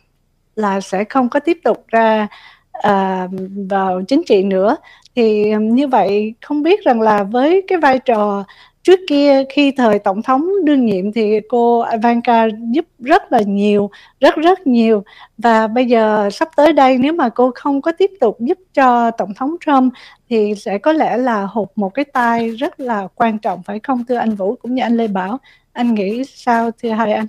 [0.56, 2.28] là sẽ không có tiếp tục ra
[2.72, 3.28] à,
[3.70, 4.78] vào chính trị nữa
[5.16, 8.44] thì như vậy không biết rằng là với cái vai trò
[8.86, 13.90] trước kia khi thời tổng thống đương nhiệm thì cô Ivanka giúp rất là nhiều,
[14.20, 15.04] rất rất nhiều.
[15.38, 19.12] Và bây giờ sắp tới đây, nếu mà cô không có tiếp tục giúp cho
[19.12, 19.94] tổng thống Trump
[20.30, 24.06] thì sẽ có lẽ là hụt một cái tay rất là quan trọng, phải không
[24.06, 24.56] thưa anh Vũ?
[24.56, 25.40] Cũng như anh Lê Bảo,
[25.74, 27.28] anh nghĩ sao thưa hai anh?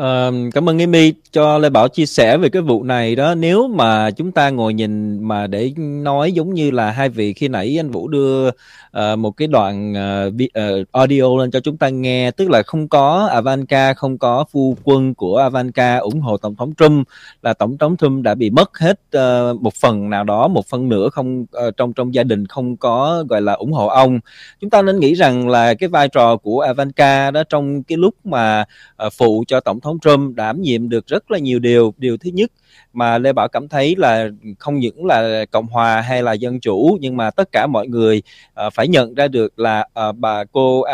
[0.00, 3.34] Uh, cảm ơn Amy cho Lê Bảo chia sẻ về cái vụ này đó.
[3.34, 7.48] Nếu mà chúng ta ngồi nhìn mà để nói giống như là hai vị khi
[7.48, 9.94] nãy anh Vũ đưa uh, một cái đoạn
[10.28, 14.44] uh, uh, audio lên cho chúng ta nghe tức là không có avanca không có
[14.52, 17.08] phu quân của avanca ủng hộ tổng thống Trump
[17.42, 20.88] là tổng thống Trump đã bị mất hết uh, một phần nào đó một phần
[20.88, 24.20] nữa không uh, trong trong gia đình không có gọi là ủng hộ ông.
[24.60, 28.14] Chúng ta nên nghĩ rằng là cái vai trò của avanca đó trong cái lúc
[28.24, 28.64] mà
[29.06, 31.94] uh, phụ cho tổng thống Trump đảm nhiệm được rất là nhiều điều.
[31.98, 32.52] Điều thứ nhất
[32.92, 36.98] mà Lê Bảo cảm thấy là không những là cộng hòa hay là dân chủ
[37.00, 38.22] nhưng mà tất cả mọi người
[38.66, 40.84] uh, phải nhận ra được là uh, bà cô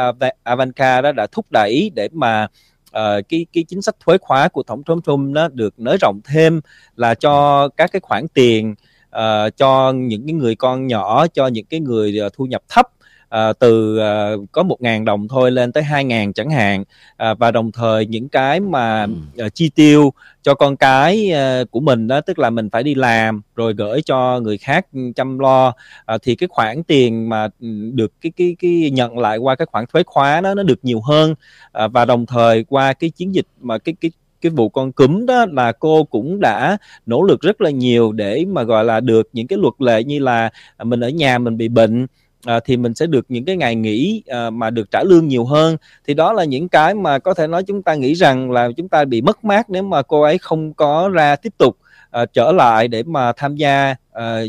[0.48, 2.48] Ivanka đó đã thúc đẩy để mà
[2.90, 6.20] uh, cái cái chính sách thuế khóa của tổng thống Trump nó được nới rộng
[6.24, 6.60] thêm
[6.96, 8.74] là cho các cái khoản tiền
[9.16, 12.88] uh, cho những cái người con nhỏ cho những cái người uh, thu nhập thấp
[13.30, 16.84] à, từ à, có một ngàn đồng thôi lên tới hai ngàn chẳng hạn.
[17.16, 19.06] À, và đồng thời những cái mà
[19.38, 20.12] à, chi tiêu
[20.42, 24.02] cho con cái à, của mình đó tức là mình phải đi làm rồi gửi
[24.02, 25.72] cho người khác chăm lo
[26.06, 27.48] à, thì cái khoản tiền mà
[27.92, 31.00] được cái cái cái nhận lại qua cái khoản thuế khóa đó nó được nhiều
[31.00, 31.34] hơn.
[31.72, 35.26] À, và đồng thời qua cái chiến dịch mà cái cái cái vụ con cúm
[35.26, 39.28] đó là cô cũng đã nỗ lực rất là nhiều để mà gọi là được
[39.32, 40.50] những cái luật lệ như là
[40.82, 42.06] mình ở nhà mình bị bệnh
[42.44, 45.44] à, thì mình sẽ được những cái ngày nghỉ à, mà được trả lương nhiều
[45.44, 45.76] hơn.
[46.06, 48.88] Thì đó là những cái mà có thể nói chúng ta nghĩ rằng là chúng
[48.88, 51.76] ta bị mất mát nếu mà cô ấy không có ra tiếp tục
[52.10, 54.40] à, trở lại để mà tham gia à,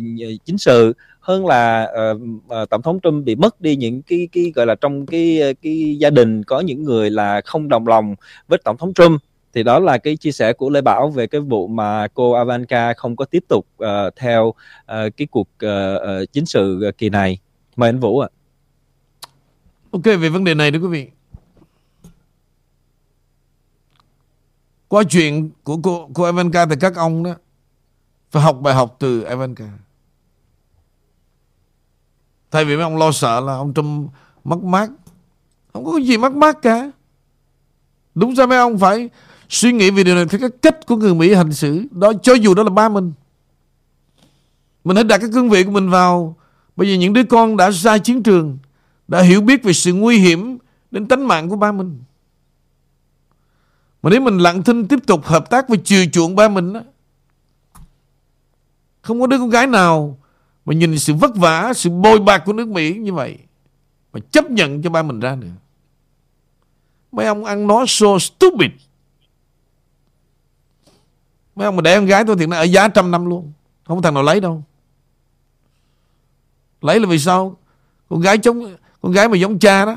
[0.46, 0.94] chính sự.
[1.22, 5.06] Hơn là uh, tổng thống Trump bị mất đi những cái cái gọi là trong
[5.06, 8.16] cái cái gia đình có những người là không đồng lòng
[8.48, 9.22] với tổng thống Trump.
[9.54, 12.94] Thì đó là cái chia sẻ của Lê Bảo về cái vụ mà cô Avanka
[12.94, 14.56] không có tiếp tục uh, theo uh,
[15.18, 17.38] cái cuộc uh, uh, chính sự kỳ này.
[17.76, 18.30] Mời anh Vũ ạ.
[18.32, 18.36] À.
[19.92, 21.10] Ok, về vấn đề này đó quý vị.
[24.88, 27.36] Qua chuyện của cô, cô Ivanka thì các ông đó
[28.32, 29.70] phải học bài học từ Ivanka.
[32.52, 34.12] Thay vì mấy ông lo sợ là ông Trump
[34.44, 34.90] mất mát.
[35.74, 36.92] Không có gì mất mát cả.
[38.16, 39.10] Đúng ra mấy ông phải
[39.50, 41.84] suy nghĩ về điều này theo cái cách của người Mỹ hành xử.
[41.92, 43.14] Đó cho dù đó là ba mình.
[44.84, 46.36] Mình hãy đặt cái cương vị của mình vào
[46.76, 48.58] Bây giờ những đứa con đã ra chiến trường
[49.08, 50.58] Đã hiểu biết về sự nguy hiểm
[50.92, 52.00] Đến tính mạng của ba mình.
[54.04, 56.82] Mà nếu mình lặng thinh Tiếp tục hợp tác với chiều chuộng ba mình đó,
[59.02, 60.18] Không có đứa con gái nào
[60.66, 63.38] Mà nhìn sự vất vả Sự bồi bạc của nước Mỹ như vậy
[64.14, 65.48] Mà chấp nhận cho ba mình ra nữa.
[67.12, 68.72] Mấy ông ăn nói so stupid.
[71.56, 73.52] Mấy ông mà để con gái tôi thì nó ở giá trăm năm luôn
[73.84, 74.64] Không có thằng nào lấy đâu
[76.82, 77.58] lấy là vì sao
[78.10, 79.96] con gái chống con gái mà giống cha đó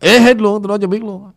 [0.00, 1.30] ế hết luôn tôi nói cho biết luôn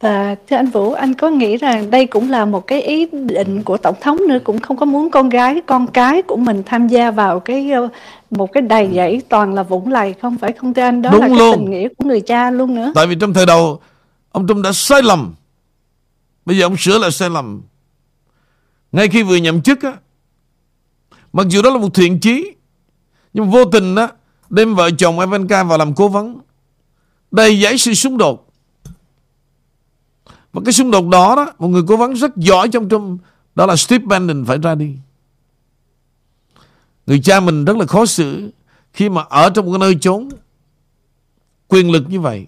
[0.00, 3.62] và thưa anh Vũ, anh có nghĩ rằng đây cũng là một cái ý định
[3.62, 6.88] của tổng thống nữa cũng không có muốn con gái, con cái của mình tham
[6.88, 7.88] gia vào cái ờ,
[8.30, 11.20] một cái đầy dãy toàn là vũng lầy không phải không thưa anh đó Đúng
[11.20, 11.56] là cái luôn.
[11.56, 12.92] tình nghĩa của người cha luôn nữa.
[12.94, 13.80] Tại vì trong thời đầu
[14.32, 15.34] ông Trump đã sai lầm.
[16.44, 17.62] Bây giờ ông sửa lại sai lầm.
[18.92, 19.92] Ngay khi vừa nhậm chức á,
[21.32, 22.54] mặc dù đó là một thiện chí,
[23.32, 24.08] nhưng vô tình á,
[24.50, 26.40] đem vợ chồng Ivanka vào làm cố vấn,
[27.30, 28.52] đầy giải sự xung đột.
[30.52, 33.18] Và cái xung đột đó đó, một người cố vấn rất giỏi trong trong
[33.54, 34.96] đó là Steve Bannon phải ra đi.
[37.06, 38.50] Người cha mình rất là khó xử
[38.92, 40.28] khi mà ở trong một nơi trốn
[41.68, 42.46] quyền lực như vậy.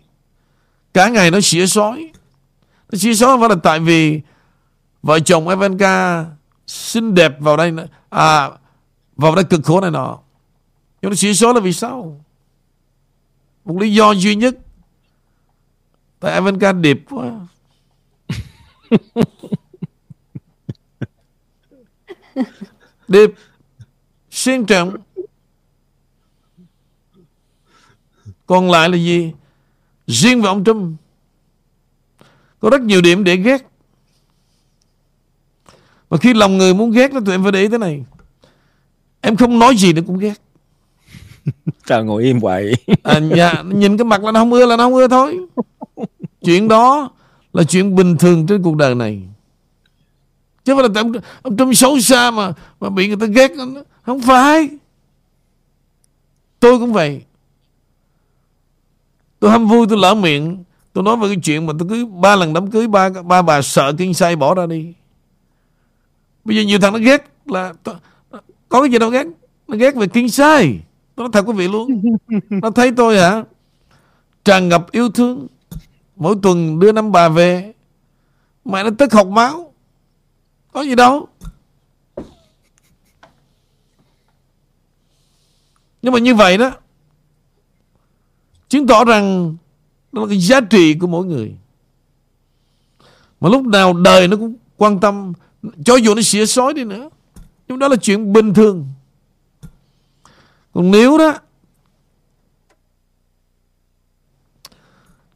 [0.95, 2.11] Cả ngày nó xỉa sói.
[2.93, 4.21] Nó xỉa sói phải là tại vì
[5.03, 6.27] vợ chồng Ivanka
[6.67, 7.73] xinh đẹp vào đây
[8.11, 8.51] à
[9.17, 10.19] vào đây cực khổ này nọ.
[11.03, 12.25] Nhưng nó xỉa số là vì sao?
[13.65, 14.57] Một lý do duy nhất.
[16.21, 17.33] Tại Ivanka đẹp quá.
[23.09, 23.31] Đẹp.
[24.31, 24.97] Xuyên trọng.
[28.47, 29.33] Còn lại là gì?
[30.07, 31.01] Riêng về ông Trump.
[32.61, 33.67] Có rất nhiều điểm để ghét
[36.11, 38.05] mà khi lòng người muốn ghét nó tụi em phải để ý thế này.
[39.21, 40.35] Em không nói gì nó cũng ghét.
[41.87, 42.73] Sao ngồi im vậy?
[43.03, 45.39] À, dạ, Nhìn cái mặt là nó không ưa là nó không ưa thôi.
[46.45, 47.11] Chuyện đó
[47.53, 49.23] Là chuyện bình thường trên cuộc đời này.
[50.65, 53.53] Chứ không phải là ông, ông Trump xấu xa mà Mà bị người ta ghét
[54.03, 54.69] Không phải.
[56.61, 57.23] Tôi cũng vậy.
[59.41, 60.65] Tôi hâm vui tôi lỡ miệng.
[60.93, 63.63] Tôi nói về cái chuyện mà tôi cứ ba lần đám cưới ba ba bà
[63.63, 64.93] sợ kinh say bỏ ra đi
[66.49, 67.73] Bây giờ nhiều thằng nó ghét là
[68.69, 69.27] Có cái gì đâu ghét.
[69.69, 70.81] Nó ghét về kinh sai.
[71.15, 72.03] Tôi nói thật quý vị luôn.
[72.51, 73.45] Nó thấy tôi hả?
[74.45, 75.47] Tràn ngập yêu thương.
[76.17, 77.73] Mỗi tuần đưa năm bà về.
[78.65, 79.73] Mẹ nó tức học máu.
[80.73, 81.29] Có gì đâu.
[86.03, 86.71] Nhưng mà như vậy đó
[88.69, 89.57] Chứng tỏ rằng
[90.13, 91.57] Đó là cái giá trị của mỗi người.
[93.41, 95.33] Mà lúc nào đời nó cũng quan tâm
[95.63, 97.11] cho dù nó xỉa sói đi nữa,
[97.69, 98.87] Nhưng đó là chuyện bình thường.
[100.75, 101.35] Còn nếu đó,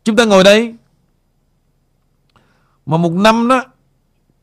[0.04, 0.74] Chúng ta ngồi đây,
[2.86, 3.64] Mà một năm đó,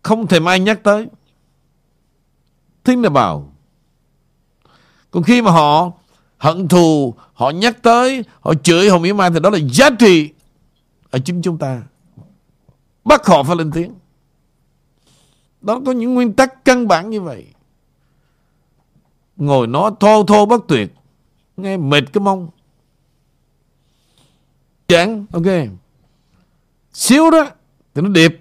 [0.03, 1.07] Không thể ai nhắc tới.
[2.83, 3.53] Think bảo,
[5.11, 5.91] Còn khi mà họ
[6.37, 10.29] hận thù, Họ nhắc tới, Họ chửi, họ mỉa mai, Thì đó là giá trị
[11.09, 11.81] Ở chính chúng ta.
[13.05, 13.93] Bắt họ phải lên tiếng.
[15.61, 17.47] Đó có những nguyên tắc căn bản như vậy.
[19.35, 20.93] Ngồi nó thô thô bất tuyệt.
[21.57, 22.49] Nghe mệt cái mông.
[24.87, 25.45] Chẳng, ok.
[26.93, 27.49] Xíu đó,
[27.93, 28.31] thì nó đẹp.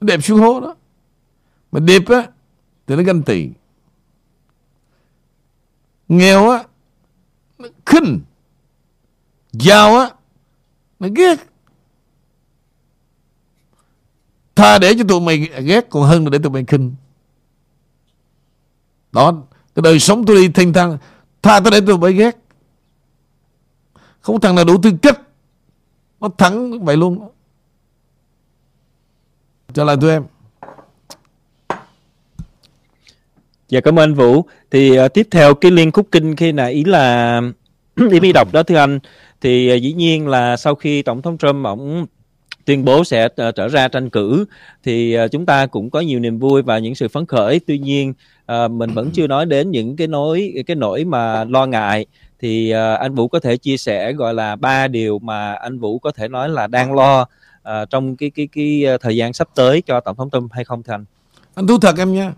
[0.00, 0.74] Nó đẹp xuống hố đó.
[1.72, 2.28] Mà đẹp á,
[2.86, 3.48] thì nó ganh tị.
[6.08, 6.64] Nghèo á,
[7.58, 8.20] nó khinh.
[9.52, 10.10] Giàu á,
[11.00, 11.49] nó ghét.
[14.60, 16.94] Tha để cho tụi mày ghét còn hơn là để tụi mày khinh.
[19.12, 19.32] Đó,
[19.74, 20.98] cái đời sống tôi đi thanh thang,
[21.42, 22.36] tha tôi để tụi mày ghét.
[24.20, 25.20] Không thằng nào đủ tư cách.
[26.20, 27.28] Nó thắng vậy luôn.
[29.72, 30.24] Trở lại tụi em.
[33.68, 34.44] Dạ cảm ơn anh Vũ.
[34.70, 37.40] Thì uh, tiếp theo cái liên khúc kinh khi nãy ý là
[38.10, 38.98] ý mi đọc đó thưa anh
[39.40, 42.06] thì uh, dĩ nhiên là sau khi tổng thống Trump ổng
[42.70, 44.44] tuyên bố sẽ ờ, trở ra tranh cử
[44.82, 47.60] thì ờ, chúng ta cũng có nhiều niềm vui và những sự phấn khởi.
[47.66, 48.14] Tuy nhiên
[48.46, 52.06] ờ, mình vẫn chưa nói đến những cái nỗi cái nỗi mà lo ngại
[52.40, 56.12] thì anh Vũ có thể chia sẻ gọi là ba điều mà anh Vũ có
[56.12, 60.00] thể nói là đang lo uh, trong cái cái cái thời gian sắp tới cho
[60.00, 61.04] tổng thống Trump hay không thành
[61.54, 61.66] anh?
[61.66, 62.34] Thú thật em nha.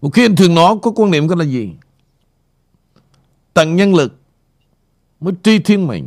[0.00, 1.70] Một khi anh thường nói có quan niệm cái là gì?
[3.54, 4.12] Tận nhân lực
[5.20, 6.04] mới tri thiên mệnh.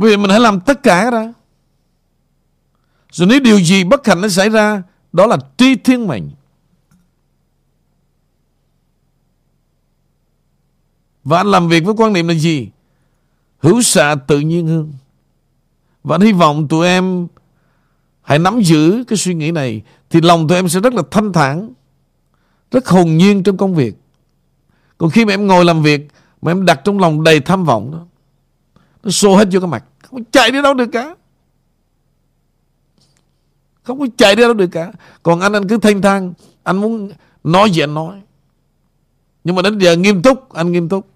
[0.00, 1.32] Vì mình hãy làm tất cả ra
[3.12, 4.82] Rồi nếu điều gì bất hạnh nó xảy ra,
[5.12, 6.30] đó là tri thiên mệnh.
[11.24, 12.70] Và anh làm việc với quan niệm là gì?
[13.58, 14.92] Hữu xạ tự nhiên hơn.
[16.04, 17.26] Và anh hy vọng tụi em
[18.22, 21.32] hãy nắm giữ cái suy nghĩ này thì lòng tụi em sẽ rất là thanh
[21.32, 21.72] thản,
[22.70, 23.94] rất hồn nhiên trong công việc.
[24.98, 26.08] Còn khi mà em ngồi làm việc
[26.42, 28.06] mà em đặt trong lòng đầy tham vọng đó,
[29.02, 31.16] nó xô hết vô cái mặt, không chạy đi đâu được cả.
[33.82, 34.92] Không có chạy đi đâu được cả.
[35.22, 36.32] Còn anh anh cứ thanh thang,
[36.62, 37.12] anh muốn
[37.44, 38.22] nói gì anh nói.
[39.44, 41.06] Nhưng mà đến giờ nghiêm túc, anh nghiêm túc.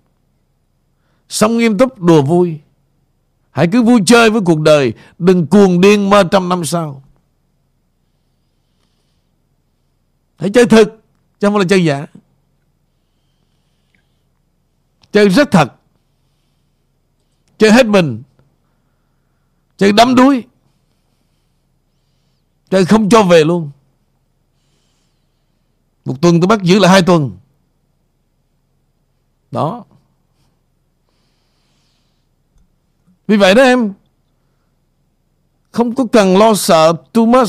[1.28, 2.60] Sống nghiêm túc, đùa vui.
[3.50, 7.02] Hãy cứ vui chơi với cuộc đời, đừng cuồng điên mơ trăm năm sau.
[10.36, 10.88] Hãy chơi thực
[11.40, 12.06] Chứ không phải là chơi giả
[15.12, 15.72] Chơi rất thật
[17.58, 18.22] Chơi hết mình
[19.76, 20.44] Chơi đắm đuối.
[22.70, 23.70] Chơi không cho về luôn.
[26.04, 27.38] Một tuần tôi bắt giữ là hai tuần.
[29.50, 29.84] Đó.
[33.26, 33.92] Vì vậy đó em,
[35.72, 37.48] Không có cần lo sợ too much.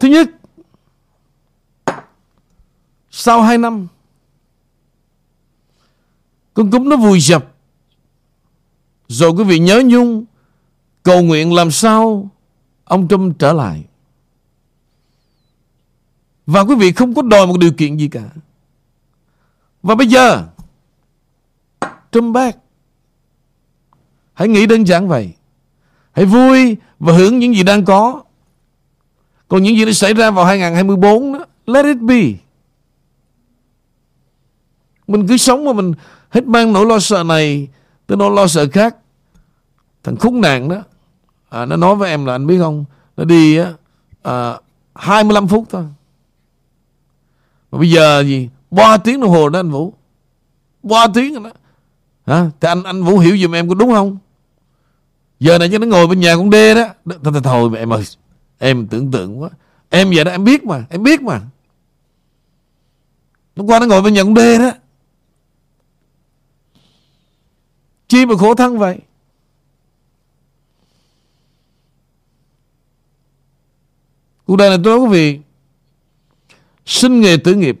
[0.00, 0.28] Thứ nhất,
[3.10, 3.88] sau hai năm,
[6.54, 7.54] Con cúm nó vùi dập.
[9.08, 10.24] Rồi quý vị nhớ nhung
[11.02, 12.30] Cầu nguyện làm sao
[12.84, 13.84] Ông Trump trở lại.
[16.46, 18.28] Và quý vị không có đòi một điều kiện gì cả.
[19.82, 20.46] Và bây giờ
[22.12, 22.58] Trump back.
[24.34, 25.32] Hãy nghĩ đơn giản vậy.
[26.12, 28.22] Hãy vui và hưởng những gì đang có.
[29.48, 32.22] Còn những gì nó xảy ra vào 2024 đó, Let it be.
[35.06, 35.92] Mình cứ sống mà mình
[36.28, 37.68] hết mang nỗi lo sợ này
[38.08, 38.96] Tôi nó lo sợ khác.
[40.02, 40.82] Thằng khốn nạn đó.
[41.48, 42.84] À, nó nói với em là anh biết không.
[43.16, 43.72] Nó đi á,
[44.22, 44.58] à,
[44.94, 45.84] 25 phút thôi.
[47.70, 48.48] Mà bây giờ gì?
[48.70, 49.94] 3 tiếng đồng hồ đó anh Vũ.
[50.82, 51.50] 3 tiếng rồi đó.
[52.26, 52.50] Hả?
[52.60, 54.18] Thì anh anh Vũ hiểu giùm em có đúng không?
[55.40, 56.88] Giờ này cho nó ngồi bên nhà con đê đó.
[57.04, 58.02] Thôi, thôi, thôi em ơi.
[58.58, 59.50] Em tưởng tượng quá.
[59.90, 60.84] Em vậy đó em biết mà.
[60.90, 61.40] Em biết mà.
[63.56, 64.70] Nó qua nó ngồi bên nhà con đê đó.
[68.18, 68.98] Chi mà khổ thân vậy?
[74.46, 75.40] Cuộc đời này tôi nói quý vị
[76.86, 77.80] Sinh nghề tử nghiệp.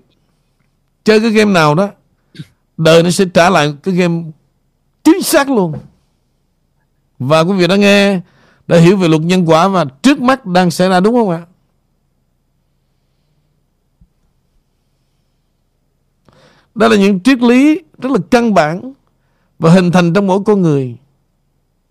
[1.04, 1.90] Chơi cái game nào đó,
[2.76, 4.22] Đời nó sẽ trả lại cái game
[5.04, 5.78] Chính xác luôn.
[7.18, 8.20] Và quý vị đã nghe,
[8.66, 11.46] Đã hiểu về luật nhân quả Và trước mắt đang xảy ra đúng không ạ?
[16.74, 18.92] Đó là những triết lý rất là căn bản
[19.58, 20.96] và hình thành trong mỗi con người.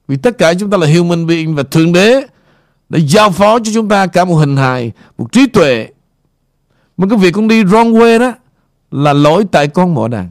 [0.07, 2.27] Vì tất cả chúng ta là human being và Thượng Đế
[2.89, 5.89] đã giao phó cho chúng ta cả một hình hài, một trí tuệ.
[6.97, 8.33] Mà cái việc con đi wrong way đó
[8.91, 10.29] là lỗi tại con mỏ đàn.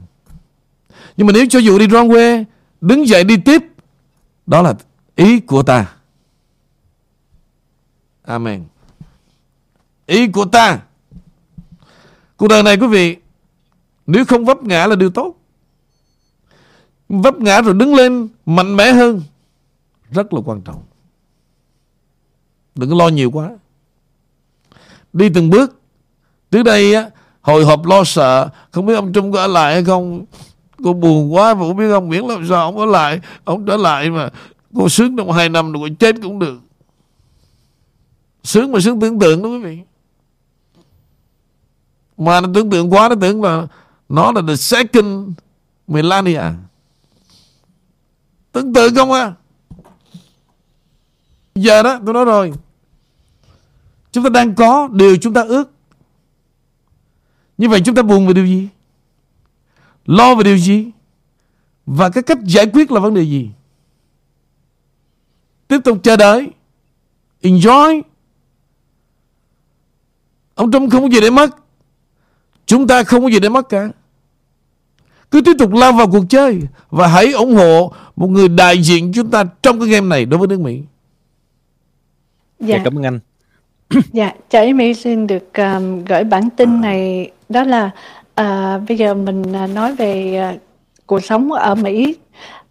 [1.16, 2.44] Nhưng mà nếu cho dù đi wrong way,
[2.80, 3.62] đứng dậy đi tiếp,
[4.46, 4.74] đó là
[5.16, 5.92] ý của ta.
[8.22, 8.64] Amen.
[10.06, 10.78] Ý của ta.
[12.36, 13.16] Cuộc đời này quý vị,
[14.06, 15.34] nếu không vấp ngã là điều tốt
[17.08, 19.22] vấp ngã rồi đứng lên mạnh mẽ hơn,
[20.10, 20.82] rất là quan trọng.
[22.74, 23.50] Đừng có lo nhiều quá.
[25.12, 25.80] Đi từng bước.
[26.50, 29.84] Trước đây á, hồi hộp lo sợ, không biết ông Trung có ở lại hay
[29.84, 30.24] không.
[30.84, 33.76] Cô buồn quá mà không biết ông miễn làm sao ông ở lại, ông trở
[33.76, 34.30] lại mà
[34.74, 36.60] cô sướng trong hai năm rồi chết cũng được.
[38.44, 39.78] Sướng mà sướng tưởng tượng đó quý vị.
[42.18, 43.66] Mà nó tưởng tượng quá nó tưởng là
[44.08, 45.28] nó là the second
[45.86, 46.42] Melania
[48.56, 49.34] tưởng tượng không à?
[51.54, 52.52] Giờ đó, tôi nói rồi.
[54.12, 55.70] Chúng ta đang có điều chúng ta ước.
[57.58, 58.68] Như vậy chúng ta buồn về điều gì?
[60.06, 60.90] Lo về điều gì?
[61.86, 63.50] Và cái cách giải quyết là vấn đề gì?
[65.68, 66.50] Tiếp tục chờ đợi.
[67.42, 68.02] Enjoy.
[70.54, 71.50] Ông Trump không có gì để mất.
[72.66, 73.88] Chúng ta không có gì để mất cả
[75.30, 76.60] cứ tiếp tục lao vào cuộc chơi
[76.90, 80.38] và hãy ủng hộ một người đại diện chúng ta trong cái game này đối
[80.38, 80.80] với nước Mỹ.
[82.60, 83.20] Dạ, dạ cảm ơn anh.
[84.12, 87.30] Dạ chào Mỹ xin được um, gửi bản tin này.
[87.48, 87.90] Đó là
[88.40, 90.60] uh, bây giờ mình uh, nói về uh,
[91.06, 92.16] cuộc sống ở Mỹ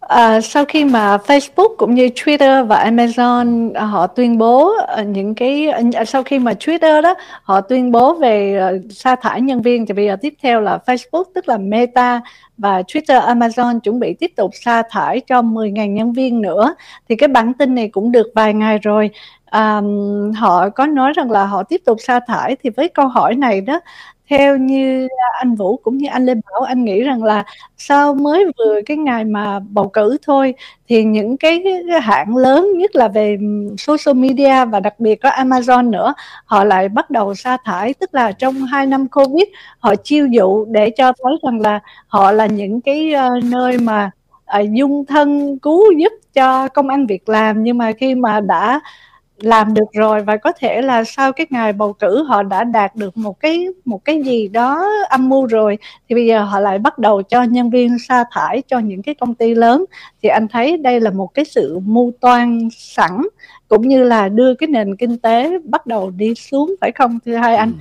[0.08, 5.02] À, sau khi mà Facebook cũng như Twitter và Amazon ờ, họ tuyên bố ờ,
[5.02, 5.68] những cái
[6.06, 10.06] sau khi mà Twitter đó họ tuyên bố về sa thải nhân viên thì bây
[10.06, 12.20] giờ tiếp theo là Facebook tức là Meta
[12.58, 16.74] và Twitter Amazon chuẩn bị tiếp tục sa thải cho 10.000 nhân viên nữa.
[17.08, 19.10] Thì cái bản tin này cũng được vài ngày rồi.
[19.46, 19.80] À,
[20.36, 23.60] họ có nói rằng là họ tiếp tục sa thải thì với câu hỏi này
[23.60, 23.80] đó
[24.28, 27.44] theo như à, anh Vũ cũng như anh Lê Bảo anh nghĩ rằng là
[27.76, 30.54] sau mới vừa cái ngày mà bầu cử thôi
[30.88, 33.38] thì những cái, cái hãng lớn nhất là về
[33.78, 36.14] social media và đặc biệt có Amazon nữa
[36.44, 39.44] họ lại bắt đầu sa thải tức là trong hai năm Covid
[39.78, 44.10] họ chiêu dụ để cho thấy rằng là họ là những cái uh, nơi mà
[44.60, 47.62] uh, dung thân cứu giúp cho công ăn việc làm.
[47.62, 48.80] Nhưng mà khi mà đã
[49.38, 52.96] làm được rồi và có thể là sau cái ngày bầu cử họ đã đạt
[52.96, 55.78] được một cái một cái gì đó âm mưu rồi,
[56.08, 59.14] thì bây giờ họ lại bắt đầu cho nhân viên sa thải cho những cái
[59.14, 59.84] công ty lớn.
[60.22, 63.10] Thì anh thấy đây là một cái sự mưu toan sẵn,
[63.68, 67.36] cũng như là đưa cái nền kinh tế bắt đầu đi xuống, phải không, thưa
[67.36, 67.72] hai anh?
[67.72, 67.78] Ừ.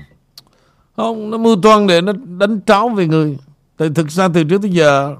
[0.98, 3.38] Không, nó mưu toan để nó đánh tráo về người.
[3.78, 5.16] Tại thực ra từ trước tới giờ,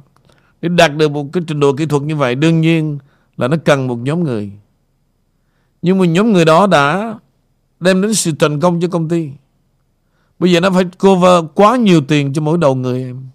[0.62, 2.98] để đạt được một cái trình độ kỹ thuật như vậy, đương nhiên
[3.38, 4.52] là nó cần một nhóm người
[5.86, 7.20] nhưng mà nhóm người đó đã
[7.80, 9.32] đem đến sự thành công cho công ty.
[10.40, 13.28] Bây giờ nó phải cover quá nhiều tiền cho mỗi đầu người em.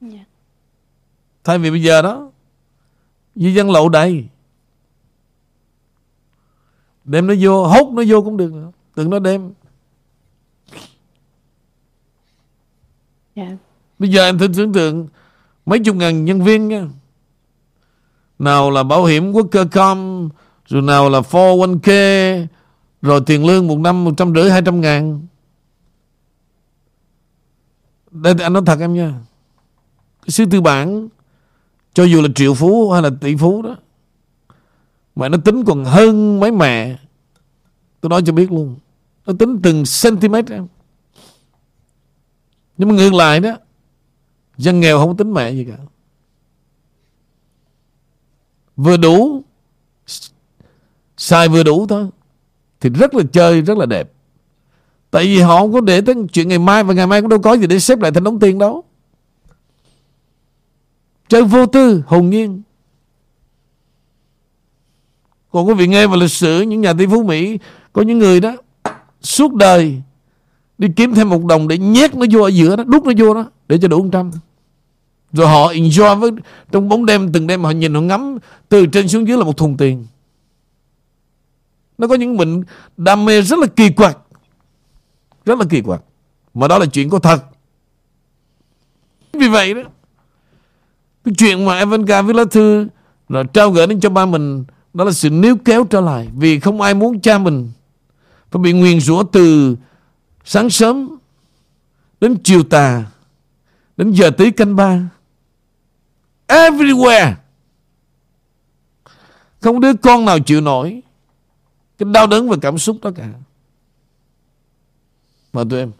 [0.00, 0.14] Yeah.
[0.14, 0.24] Dạ.
[1.44, 2.30] Thay vì bây giờ đó,
[3.36, 4.24] di dân lậu đầy.
[7.04, 8.52] Đem nó vô, hốt nó vô cũng được.
[8.96, 9.52] Đừng nó đem.
[13.34, 13.50] Yeah.
[13.50, 13.56] Dạ.
[13.98, 15.08] Bây giờ em thử tưởng tượng
[15.66, 16.86] mấy chục ngàn nhân viên nha.
[18.38, 20.28] Nào là bảo hiểm quốc cơ com
[20.70, 22.46] rồi nào là 401k
[23.02, 25.26] rồi tiền lương một năm một trăm rưỡi, hai trăm ngàn.
[28.10, 29.14] Đây, anh nói thật em nha.
[30.22, 31.08] Cái sư tư bản,
[31.94, 33.76] cho dù là triệu phú hay là tỷ phú đó,
[35.14, 36.98] mà nó tính còn hơn mấy mẹ,
[38.00, 38.76] tôi nói cho biết luôn.
[39.26, 40.66] Nó tính từng centimet em.
[42.76, 43.50] Nhưng mà ngược lại đó,
[44.56, 45.76] dân nghèo không tính mẹ gì cả.
[48.76, 49.42] Vừa đủ
[51.20, 52.06] xài vừa đủ thôi.
[52.80, 54.12] Thì rất là chơi, rất là đẹp.
[55.10, 57.40] Tại vì họ không có để tới chuyện ngày mai và ngày mai cũng đâu
[57.40, 58.84] có gì để xếp lại thành đống tiền đâu.
[61.28, 62.62] Chơi vô tư, hồn nhiên.
[65.52, 67.58] Còn quý vị nghe vào lịch sử những nhà tỷ phú Mỹ,
[67.92, 68.56] có những người đó
[69.22, 70.02] suốt đời
[70.78, 73.34] đi kiếm thêm một đồng để nhét nó vô ở giữa đó, đút nó vô
[73.34, 74.30] đó để cho đủ 100
[75.32, 76.30] rồi họ enjoy với,
[76.72, 79.56] trong bóng đêm, từng đêm họ nhìn, họ ngắm từ trên xuống dưới là một
[79.56, 80.06] thùng tiền
[82.00, 82.62] nó có những bệnh
[82.96, 84.18] đam mê rất là kỳ quặc.
[85.44, 86.02] Rất là kỳ quặc.
[86.54, 87.44] Mà đó là chuyện có thật.
[89.32, 89.82] Vì vậy đó,
[91.24, 92.86] cái chuyện mà Evanka viết lá thư
[93.28, 96.60] là trao gửi đến cho ba mình, đó là sự níu kéo trở lại vì
[96.60, 97.70] không ai muốn cha mình
[98.50, 99.76] phải bị nguyền rủa từ
[100.44, 101.18] sáng sớm
[102.20, 103.04] đến chiều tà,
[103.96, 105.00] đến giờ tí canh ba.
[106.48, 107.32] Everywhere.
[109.60, 111.02] Không đứa con nào chịu nổi
[112.00, 113.28] cái đau đớn và cảm xúc đó cả.
[115.52, 115.90] Mời tụi em.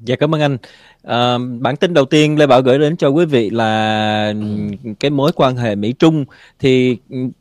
[0.00, 0.58] Dạ cảm ơn anh.
[1.02, 4.34] À, bản tin đầu tiên lê bảo gửi đến cho quý vị là
[5.00, 6.24] cái mối quan hệ mỹ trung
[6.58, 6.98] thì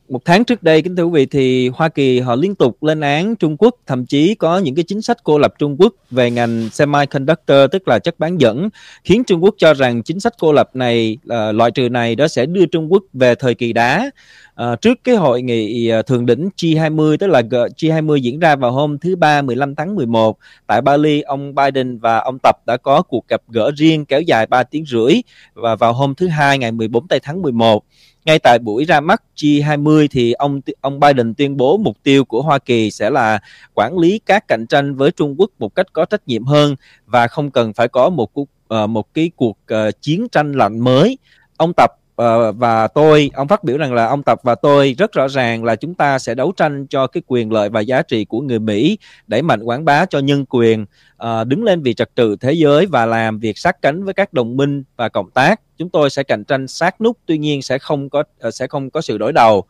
[0.09, 3.01] một tháng trước đây kính thưa quý vị thì hoa kỳ họ liên tục lên
[3.01, 6.31] án trung quốc thậm chí có những cái chính sách cô lập trung quốc về
[6.31, 8.69] ngành semiconductor tức là chất bán dẫn
[9.03, 12.27] khiến trung quốc cho rằng chính sách cô lập này uh, loại trừ này đó
[12.27, 14.11] sẽ đưa trung quốc về thời kỳ đá.
[14.55, 18.71] À, trước cái hội nghị ờ, thượng đỉnh G20 tức là G20 diễn ra vào
[18.71, 20.37] hôm thứ ba 15 tháng 11
[20.67, 24.45] tại Bali ông Biden và ông Tập đã có cuộc gặp gỡ riêng kéo dài
[24.45, 25.13] 3 tiếng rưỡi
[25.53, 27.83] và vào hôm thứ hai ngày 14 tây tháng 11
[28.25, 32.41] ngay tại buổi ra mắt G20 thì ông ông Biden tuyên bố mục tiêu của
[32.41, 33.39] Hoa Kỳ sẽ là
[33.73, 37.27] quản lý các cạnh tranh với Trung Quốc một cách có trách nhiệm hơn và
[37.27, 41.17] không cần phải có một cuộc ờ, một cái cuộc ờ, chiến tranh lạnh mới.
[41.57, 41.91] Ông Tập
[42.21, 45.63] uh, và tôi, ông phát biểu rằng là ông Tập và tôi rất rõ ràng
[45.63, 48.59] là chúng ta sẽ đấu tranh cho cái quyền lợi và giá trị của người
[48.59, 48.97] Mỹ,
[49.27, 50.85] đẩy mạnh quảng bá cho nhân quyền,
[51.23, 54.33] uh, đứng lên vì trật tự thế giới và làm việc sát cánh với các
[54.33, 55.61] đồng minh và cộng tác.
[55.77, 58.89] Chúng tôi sẽ cạnh tranh sát nút, tuy nhiên sẽ không có uh, sẽ không
[58.89, 59.63] có sự đối đầu.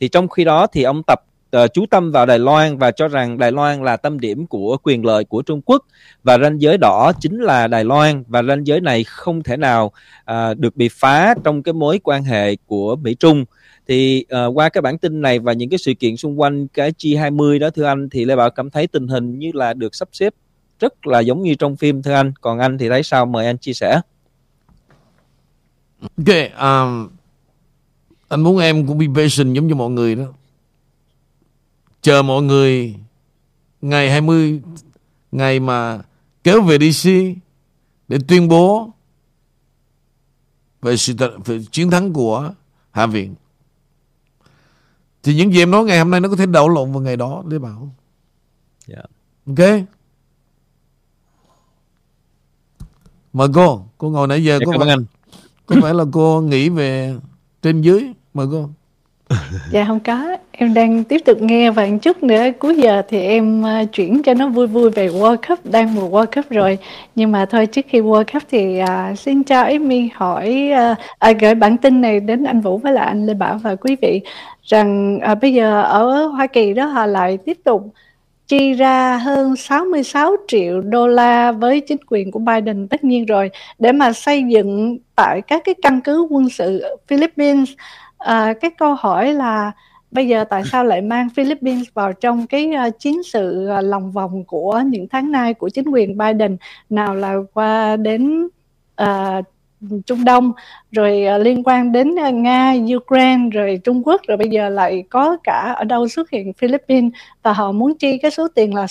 [0.00, 1.20] Thì trong khi đó thì ông Tập
[1.56, 4.76] uh, chú tâm vào Đài Loan và cho rằng Đài Loan là tâm điểm của
[4.82, 5.84] quyền lợi của Trung Quốc
[6.22, 9.92] và ranh giới đỏ chính là Đài Loan và ranh giới này không thể nào
[10.30, 13.44] uh, được bị phá trong cái mối quan hệ của Mỹ Trung.
[13.88, 16.92] Thì uh, qua cái bản tin này và những cái sự kiện xung quanh cái
[16.92, 20.08] G20 đó thưa anh thì Lê Bảo cảm thấy tình hình như là được sắp
[20.12, 20.34] xếp
[20.80, 22.32] rất là giống như trong phim thưa anh.
[22.40, 23.26] Còn anh thì thấy sao?
[23.26, 24.00] Mời anh chia sẻ.
[26.00, 27.08] Ok um,
[28.28, 30.24] anh muốn em cũng be patient giống như mọi người đó
[32.02, 32.96] chờ mọi người
[33.80, 34.60] ngày 20
[35.32, 36.02] ngày mà
[36.44, 37.10] kéo về DC
[38.08, 38.90] để tuyên bố
[40.82, 42.52] về sự về chiến thắng của
[42.90, 43.34] Hạ viện.
[45.22, 47.16] Thì những gì em nói ngày hôm nay nó có thể đảo lộn vào ngày
[47.16, 47.94] đó, Lê Bảo.
[48.88, 49.04] Yeah.
[49.46, 49.86] Ok.
[53.32, 55.04] Mời cô, cô ngồi nãy giờ dạ, có phải, anh.
[55.66, 57.16] có phải là cô nghĩ về
[57.62, 58.70] trên dưới, mời cô
[59.70, 60.36] dạ không có.
[60.52, 62.44] Em đang tiếp tục nghe và một chút nữa.
[62.58, 65.66] Cuối giờ thì em uh, chuyển cho nó vui vui về World Cup.
[65.66, 66.78] Đang mùa World Cup rồi.
[67.14, 71.32] Nhưng mà thôi trước khi World Cup thì uh, xin cho Amy hỏi uh, à,
[71.32, 74.20] gửi bản tin này đến anh Vũ với lại anh Lê Bảo và quý vị
[74.62, 77.94] rằng uh, bây giờ ở Hoa Kỳ đó họ lại tiếp tục
[78.46, 83.50] chi ra hơn 66 triệu đô la với chính quyền của Biden tất nhiên rồi.
[83.78, 87.68] Để mà xây dựng tại các cái căn cứ quân sự Philippines
[88.24, 89.72] À, cái câu hỏi là
[90.10, 94.12] bây giờ tại sao lại mang Philippines vào trong cái uh, chiến sự uh, lòng
[94.12, 96.56] vòng của những tháng nay của chính quyền Biden?
[96.90, 98.48] Nào là qua đến
[99.02, 99.44] uh,
[100.06, 100.52] Trung Đông
[100.92, 105.04] rồi uh, liên quan đến uh, Nga, Ukraine rồi Trung Quốc rồi bây giờ lại
[105.10, 107.12] có cả ở đâu xuất hiện Philippines
[107.42, 108.86] và họ muốn chi cái số tiền là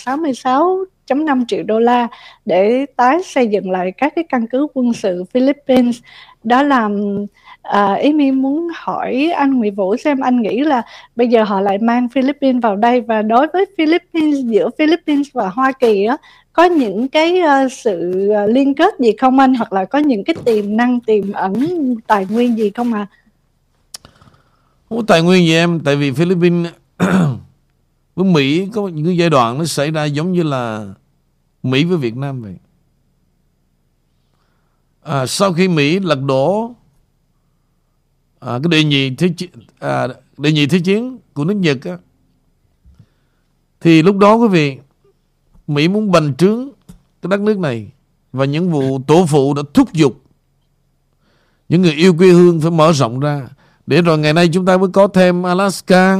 [1.15, 2.07] 66.5 triệu đô la
[2.45, 5.99] để tái xây dựng lại các cái căn cứ quân sự Philippines
[6.43, 6.89] đó là
[7.61, 10.81] à, mi muốn hỏi anh Nguyễn Vũ xem anh nghĩ là
[11.15, 15.49] bây giờ họ lại mang Philippines vào đây và đối với Philippines giữa Philippines và
[15.49, 16.17] Hoa Kỳ á
[16.53, 20.23] có những cái uh, sự uh, liên kết gì không anh hoặc là có những
[20.23, 21.53] cái tiềm năng tiềm ẩn
[22.07, 23.07] tài nguyên gì không à?
[24.89, 26.71] Không có tài nguyên gì em tại vì Philippines
[28.15, 30.93] với Mỹ có những cái giai đoạn nó xảy ra giống như là
[31.63, 32.55] Mỹ với Việt Nam vậy.
[35.01, 36.75] À, sau khi Mỹ lật đổ
[38.39, 39.29] à, cái đệ nhị thế
[39.79, 40.07] à,
[40.37, 41.97] đệ nhị thế chiến của nước Nhật á,
[43.81, 44.77] thì lúc đó quý vị
[45.67, 46.69] Mỹ muốn bành trướng
[47.21, 47.91] cái đất nước này
[48.31, 50.21] và những vụ tổ phụ đã thúc giục
[51.69, 53.47] những người yêu quê hương phải mở rộng ra
[53.87, 56.17] để rồi ngày nay chúng ta mới có thêm Alaska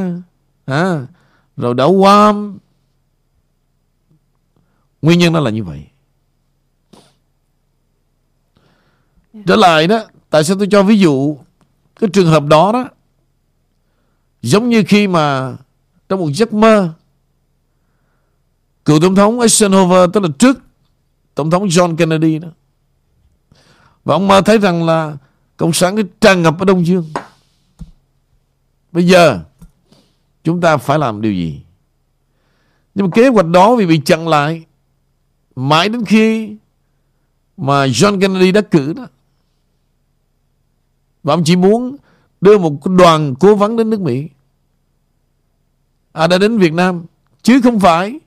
[0.66, 1.08] à,
[1.58, 2.58] rồi đảo Guam
[5.02, 5.88] nguyên nhân nó là như vậy.
[9.46, 11.38] Trở lại đó tại sao tôi cho ví dụ
[12.00, 12.90] cái trường hợp đó đó?
[14.42, 15.56] Giống như khi mà
[16.10, 16.94] trong một giấc mơ
[18.86, 20.58] cựu tổng thống Eisenhower tức là trước
[21.36, 22.48] tổng thống John Kennedy đó
[24.06, 25.18] và ông mơ thấy rằng là
[25.58, 27.10] cộng sản cái tràn ngập ở Đông Dương.
[28.92, 29.40] Bây giờ
[30.44, 31.62] chúng ta phải làm điều gì
[32.96, 34.66] nhưng mà kế hoạch đó vì bị chặn lại,
[35.56, 36.56] mãi đến khi
[37.58, 39.08] mà John Kennedy đắc cử đó
[41.24, 41.96] và ông chỉ muốn
[42.42, 44.28] đưa một đoàn cố vấn đến nước Mỹ.
[46.12, 47.06] À đã đến Việt Nam.
[47.42, 48.20] Chứ không phải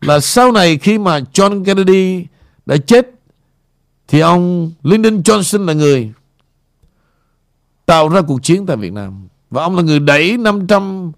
[0.00, 2.26] là sau này khi mà John Kennedy
[2.66, 3.10] đã chết,
[4.08, 6.12] thì ông Lyndon Johnson là người
[7.86, 9.28] tạo ra cuộc chiến tại Việt Nam.
[9.50, 11.12] Và ông là người đẩy 500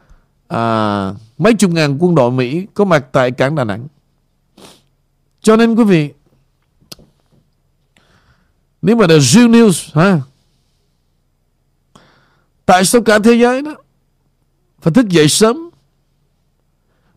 [0.49, 3.87] à, mấy chục ngàn quân đội Mỹ có mặt tại cảng Đà Nẵng.
[5.43, 6.11] Cho nên quý vị
[8.83, 10.21] nếu mà là real news ha
[12.67, 13.75] Tại sao cả thế giới đó
[14.81, 15.71] Phải thức dậy sớm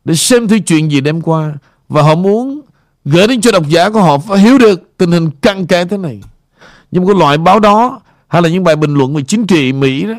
[0.05, 1.53] Để xem thứ chuyện gì đêm qua
[1.89, 2.61] Và họ muốn
[3.05, 5.97] gửi đến cho độc giả của họ Phải hiểu được tình hình căng kẽ thế
[5.97, 6.22] này
[6.91, 9.74] Nhưng mà cái loại báo đó Hay là những bài bình luận về chính trị
[9.74, 10.16] Mỹ đó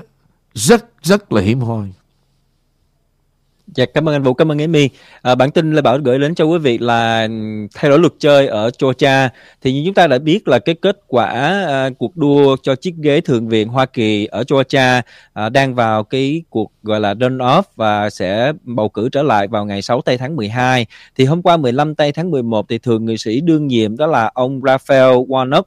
[0.55, 1.93] rất rất là hiếm hoi
[3.75, 4.89] Dạ, cảm ơn anh Vũ, cảm ơn Amy.
[5.23, 7.29] À, bản tin Lê Bảo gửi đến cho quý vị là
[7.75, 9.29] thay đổi luật chơi ở Georgia.
[9.63, 11.27] Thì như chúng ta đã biết là cái kết quả
[11.67, 15.03] à, cuộc đua cho chiếc ghế thượng viện Hoa Kỳ ở Georgia
[15.33, 19.65] à, đang vào cái cuộc gọi là run-off và sẽ bầu cử trở lại vào
[19.67, 20.87] ngày 6 tây tháng 12.
[21.17, 24.31] Thì hôm qua 15 tây tháng 11 thì thường nghị sĩ đương nhiệm đó là
[24.35, 25.63] ông Raphael Warnock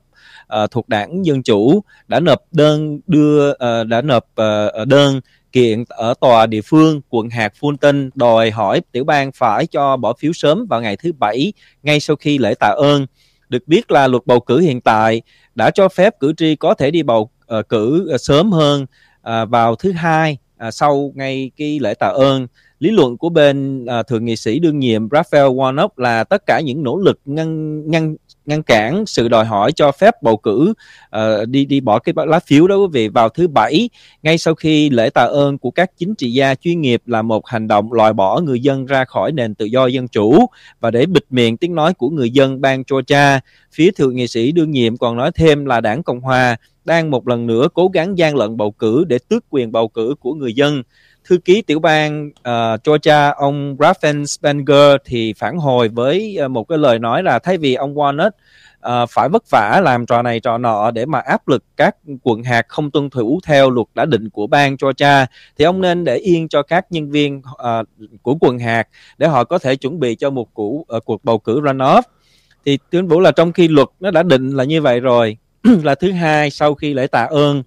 [0.63, 5.21] uh, thuộc đảng Dân Chủ đã nộp đơn đưa uh, đã nộp uh, đơn
[5.51, 10.13] kiện ở tòa địa phương quận hạt Fulton đòi hỏi tiểu bang phải cho bỏ
[10.13, 13.05] phiếu sớm vào ngày thứ Bảy ngay sau khi lễ tạ ơn.
[13.49, 15.21] Được biết là luật bầu cử hiện tại
[15.55, 17.29] đã cho phép cử tri có thể đi bầu
[17.59, 20.37] uh, cử uh, sớm hơn uh, vào thứ hai
[20.67, 22.47] uh, sau ngay cái lễ tạ ơn.
[22.79, 26.61] Lý luận của bên uh, thượng nghị sĩ đương nhiệm Raphael Warnock là tất cả
[26.65, 28.15] những nỗ lực ngăn ngăn
[28.47, 30.73] ngăn cản sự đòi hỏi cho phép bầu cử
[31.15, 33.89] uh, đi đi bỏ cái lá phiếu đó quý vị vào thứ bảy
[34.23, 37.47] ngay sau khi lễ tạ ơn của các chính trị gia chuyên nghiệp là một
[37.47, 40.45] hành động loại bỏ người dân ra khỏi nền tự do dân chủ
[40.79, 43.39] và để bịt miệng tiếng nói của người dân bang Georgia.
[43.71, 47.27] Phía thượng nghị sĩ đương nhiệm còn nói thêm là đảng Cộng hòa đang một
[47.27, 50.53] lần nữa cố gắng gian lận bầu cử để tước quyền bầu cử của người
[50.53, 50.83] dân
[51.27, 56.63] thư ký tiểu bang uh, Georgia ông Raffen Spenger thì phản hồi với uh, một
[56.63, 58.31] cái lời nói là thay vì ông Warnock
[58.87, 62.43] uh, phải vất vả làm trò này trò nọ để mà áp lực các quận
[62.43, 65.25] hạt không tuân thủ theo luật đã định của bang Georgia
[65.57, 67.87] thì ông nên để yên cho các nhân viên uh,
[68.21, 71.39] của quận hạt để họ có thể chuẩn bị cho một cuộc, uh, cuộc bầu
[71.39, 72.01] cử runoff.
[72.65, 75.37] Thì tuyên bố là trong khi luật nó đã định là như vậy rồi.
[75.83, 77.63] Là thứ hai sau khi lễ tạ ơn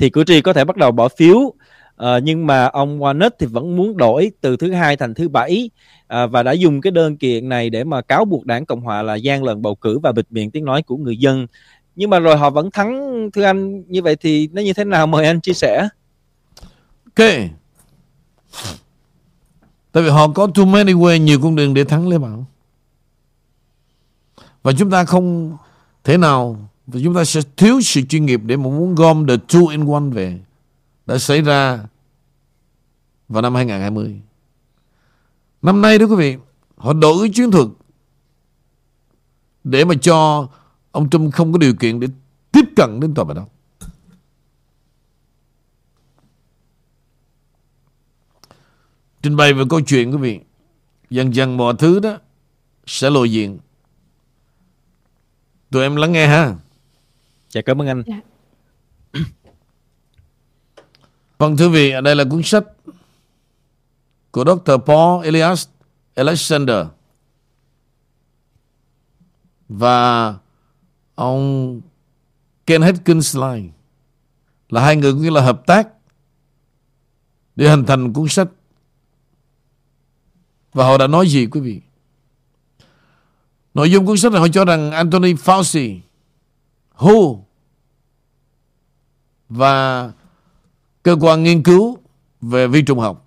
[0.00, 1.54] thì cử tri có thể bắt đầu bỏ phiếu.
[2.00, 5.70] À, nhưng mà ông Warnock thì vẫn muốn đổi từ thứ hai thành thứ bảy
[6.08, 9.02] à, và đã dùng cái đơn kiện này để mà cáo buộc đảng Cộng hòa
[9.02, 11.46] là gian lận bầu cử và bịt miệng tiếng nói của người dân.
[11.96, 15.06] Nhưng mà rồi họ vẫn thắng thưa anh như vậy thì nó như thế nào
[15.06, 15.88] mời anh chia sẻ.
[17.04, 17.28] Ok.
[19.92, 22.44] Tại vì họ có too many way nhiều con đường để thắng lên bạn.
[24.62, 25.56] Và chúng ta không
[26.04, 29.34] thể nào và chúng ta sẽ thiếu sự chuyên nghiệp để mà muốn gom the
[29.48, 30.38] two in one về
[31.06, 31.86] đã xảy ra
[33.28, 34.20] vào năm 2020.
[35.62, 36.36] Năm nay đó quý vị,
[36.76, 37.68] họ đổi chiến thuật
[39.64, 40.48] để mà cho
[40.90, 42.08] ông Trump không có điều kiện để
[42.52, 43.48] tiếp cận đến tòa bạch ốc.
[49.22, 50.40] Trình bày về câu chuyện quý vị,
[51.10, 52.18] dần dần mọi thứ đó
[52.86, 53.58] sẽ lộ diện.
[55.70, 56.54] Tụi em lắng nghe ha.
[57.50, 58.02] Dạ cảm ơn anh.
[58.06, 58.20] Dạ.
[61.40, 62.64] Vâng thưa vị, đây là cuốn sách
[64.30, 64.72] của Dr.
[64.86, 65.68] Paul Elias
[66.14, 66.86] Alexander
[69.68, 70.34] và
[71.14, 71.80] ông
[72.66, 73.68] Kenneth Kinsline
[74.68, 75.88] là hai người cũng như là hợp tác
[77.56, 78.48] để hình thành cuốn sách
[80.72, 81.80] và họ đã nói gì quý vị
[83.74, 85.98] nội dung cuốn sách này họ cho rằng Anthony Fauci
[86.96, 87.38] WHO
[89.48, 90.12] và
[91.02, 91.98] cơ quan nghiên cứu
[92.40, 93.26] về vi trùng học.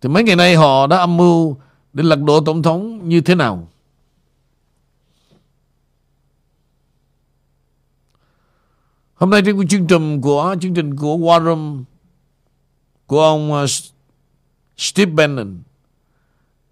[0.00, 1.56] Thì mấy ngày nay họ đã âm mưu
[1.92, 3.68] để lật đổ tổng thống như thế nào?
[9.14, 11.84] Hôm nay trên chương trình của, chương trình của War Room
[13.06, 13.66] của ông ờ,
[14.76, 15.62] Steve Bannon,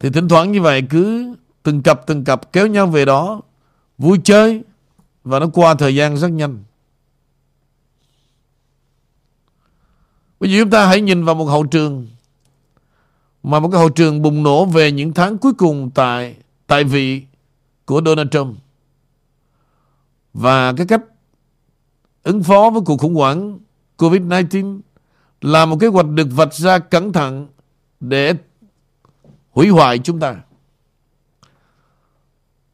[0.00, 3.40] thì thỉnh thoảng như vậy cứ từng cặp từng cặp kéo nhau về đó
[3.98, 4.62] vui chơi
[5.24, 6.64] và nó qua thời gian rất nhanh.
[10.40, 12.08] Bây giờ chúng ta hãy nhìn vào một hậu trường
[13.42, 16.36] mà một cái hậu trường bùng nổ về những tháng cuối cùng tại
[16.66, 17.22] tại vị
[17.84, 18.56] của Donald Trump
[20.34, 21.02] và cái cách
[22.22, 23.58] ứng phó với cuộc khủng hoảng
[23.98, 24.80] COVID-19
[25.40, 27.48] là một kế hoạch được vạch ra cẩn thận
[28.00, 28.34] để
[29.50, 30.36] hủy hoại chúng ta.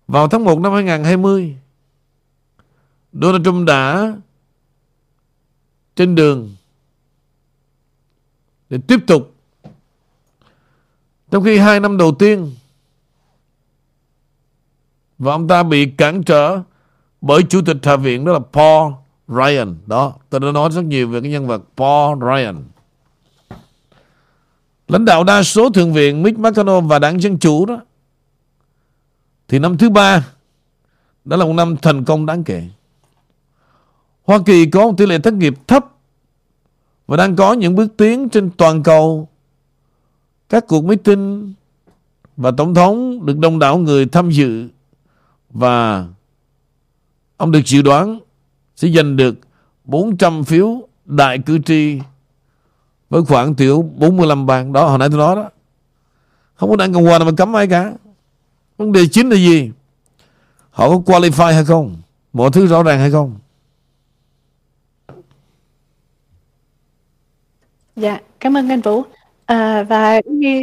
[0.09, 1.57] Vào tháng 1 năm 2020,
[3.13, 4.13] Donald Trump đã
[5.97, 6.55] trên đường
[8.75, 9.35] để tiếp tục.
[11.31, 12.55] Trong khi hai năm đầu tiên,
[15.19, 16.61] và ông ta bị cản trở
[17.21, 18.93] bởi chủ tịch hạ viện đó là Paul
[19.29, 19.77] Ryan.
[19.87, 22.65] Đó, tôi đã nói rất nhiều về cái nhân vật Paul Ryan.
[24.89, 27.81] Lãnh đạo đa số thượng viện Mitch McConnell và đảng Dân Chủ đó,
[29.49, 30.27] thì năm thứ ba
[31.25, 32.69] đó là một năm thành công đáng kể.
[34.25, 35.94] Hoa Kỳ có một tỷ lệ thất nghiệp thấp
[37.07, 39.29] và đang có những bước tiến trên toàn cầu.
[40.49, 41.55] Các cuộc meeting
[42.37, 44.69] và tổng thống được đông đảo người tham dự.
[45.51, 46.07] Và
[47.37, 48.19] ông được dự đoán
[48.77, 49.35] sẽ giành được
[49.85, 51.99] 400 phiếu đại cử tri
[53.11, 54.73] với khoảng tiểu 45 bang.
[54.73, 55.51] Đó, hồi nãy tôi nói đó.
[56.55, 57.93] Không có đảng cộng hòa nào mà cấm ai cả.
[58.79, 59.71] Vấn đề chính là gì?
[60.71, 61.97] Họ có qualify hay không?
[62.33, 63.35] Mọi thứ rõ ràng hay không?
[67.97, 69.03] Dạ, cảm ơn anh Vũ.
[69.47, 70.63] À, và nghe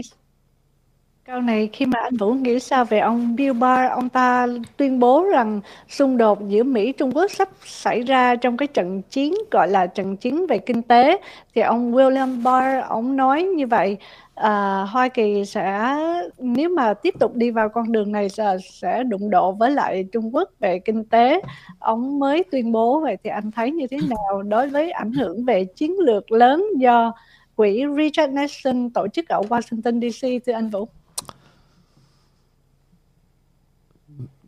[1.25, 4.99] câu này khi mà anh Vũ nghĩ sao về ông Bill Barr, ông ta tuyên
[4.99, 9.33] bố rằng xung đột giữa Mỹ Trung Quốc sắp xảy ra trong cái trận chiến
[9.51, 11.17] gọi là trận chiến về kinh tế
[11.55, 13.97] thì ông William Barr ông nói như vậy
[14.35, 15.95] à, Hoa Kỳ sẽ
[16.39, 20.05] nếu mà tiếp tục đi vào con đường này sẽ, sẽ đụng độ với lại
[20.11, 21.41] Trung Quốc về kinh tế.
[21.79, 25.45] Ông mới tuyên bố vậy thì anh thấy như thế nào đối với ảnh hưởng
[25.45, 27.13] về chiến lược lớn do
[27.55, 30.87] quỹ Richard Nixon tổ chức ở Washington DC thưa anh Vũ?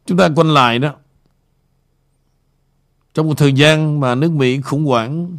[0.06, 0.96] Chúng ta quay lại đó.
[3.14, 5.38] Trong một thời gian mà nước Mỹ khủng hoảng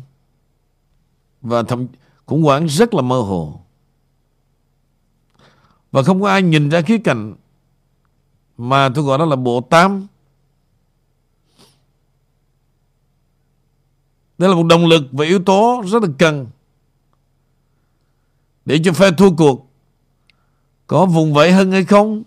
[1.43, 1.87] và thậm
[2.27, 3.64] khủng hoảng rất là mơ hồ
[5.95, 7.35] và không có ai nhìn ra khía cạnh
[8.57, 10.07] mà tôi gọi đó là bộ tam
[14.39, 16.47] đây là một động lực và yếu tố rất là cần
[18.65, 19.71] để cho phe thua cuộc.
[20.87, 22.23] Có vùng vẫy hơn hay không?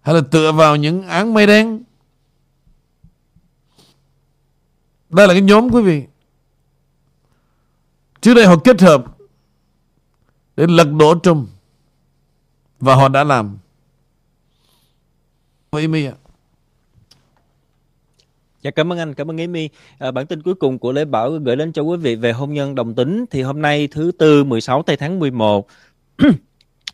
[0.00, 1.82] Hay là tựa vào những án mây đen?
[5.08, 6.04] Đây là cái nhóm, quý vị.
[8.20, 9.04] Trước đây họ kết hợp
[10.56, 11.48] để lật đổ Trump
[12.80, 13.58] và họ đã làm
[15.70, 16.12] Với mi ạ
[18.62, 19.68] Dạ cảm ơn anh, cảm ơn Amy.
[19.98, 22.52] À, bản tin cuối cùng của Lê Bảo gửi đến cho quý vị về hôn
[22.52, 25.68] nhân đồng tính thì hôm nay thứ tư 16 tây tháng 11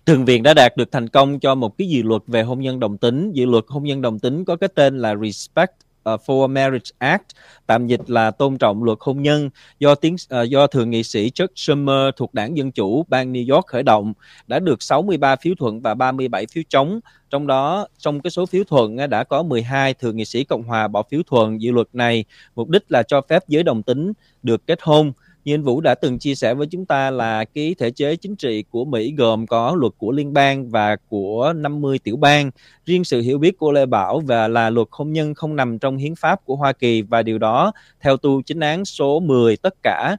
[0.07, 2.81] Thượng viện đã đạt được thành công cho một cái dự luật về hôn nhân
[2.81, 3.33] đồng tính.
[3.33, 5.73] Dự luật hôn nhân đồng tính có cái tên là Respect
[6.07, 7.27] Ờ, for Marriage Act,
[7.67, 11.03] tạm dịch là tôn trọng luật hôn nhân do tiếng uh, ờ, do thượng nghị
[11.03, 14.13] sĩ Chuck Schumer thuộc đảng Dân chủ bang New York khởi động
[14.47, 17.01] đã được 63 phiếu thuận và 37 phiếu chống.
[17.31, 20.89] Trong đó, trong cái số phiếu thuận đã có 12 thượng nghị sĩ Cộng hòa
[20.89, 22.25] bỏ phiếu thuận dự luật này,
[22.57, 25.13] mục đích là cho phép giới đồng tính được kết hôn
[25.47, 28.37] như anh Vũ đã từng chia sẻ với chúng ta là cái thể chế chính
[28.37, 32.51] trị của Mỹ gồm có luật của liên bang và của 50 tiểu bang.
[32.87, 35.97] Riêng sự hiểu biết của Lê Bảo và là luật hôn nhân không nằm trong
[35.97, 39.75] hiến pháp của Hoa Kỳ và điều đó theo tu chính án số 10 tất
[39.83, 40.17] cả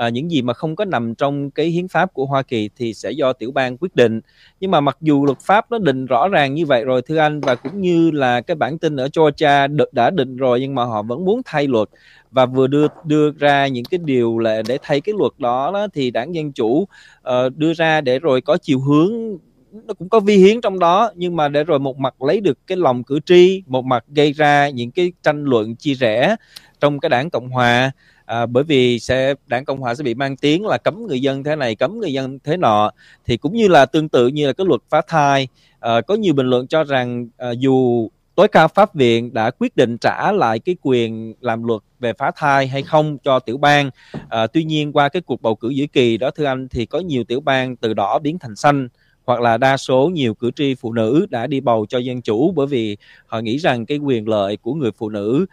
[0.00, 2.94] à, những gì mà không có nằm trong cái hiến pháp của Hoa Kỳ thì
[2.94, 4.20] sẽ do tiểu bang quyết định.
[4.60, 7.40] Nhưng mà mặc dù luật pháp nó định rõ ràng như vậy rồi thưa anh
[7.40, 11.02] và cũng như là cái bản tin ở Georgia đã định rồi nhưng mà họ
[11.02, 11.88] vẫn muốn thay luật
[12.30, 15.88] và vừa đưa đưa ra những cái điều là để thay cái luật đó, đó
[15.94, 16.86] thì đảng dân chủ
[17.28, 19.38] uh, đưa ra để rồi có chiều hướng
[19.72, 22.58] nó cũng có vi hiến trong đó nhưng mà để rồi một mặt lấy được
[22.66, 26.36] cái lòng cử tri một mặt gây ra những cái tranh luận chia rẽ
[26.80, 27.92] trong cái đảng cộng hòa
[28.30, 31.44] à, bởi vì sẽ đảng cộng hòa sẽ bị mang tiếng là cấm người dân
[31.44, 32.90] thế này cấm người dân thế nọ.
[33.26, 35.48] Thì cũng như là tương tự như là cái luật phá thai
[35.80, 39.76] à, có nhiều bình luận cho rằng à, dù tối cao pháp viện đã quyết
[39.76, 43.90] định trả lại cái quyền làm luật về phá thai hay không cho tiểu bang
[44.28, 46.98] à, tuy nhiên qua cái cuộc bầu cử giữa kỳ đó thưa anh thì có
[46.98, 48.88] nhiều tiểu bang từ đỏ biến thành xanh
[49.26, 52.52] hoặc là đa số nhiều cử tri phụ nữ đã đi bầu cho dân chủ
[52.56, 55.46] bởi vì họ nghĩ rằng cái quyền lợi của người phụ nữ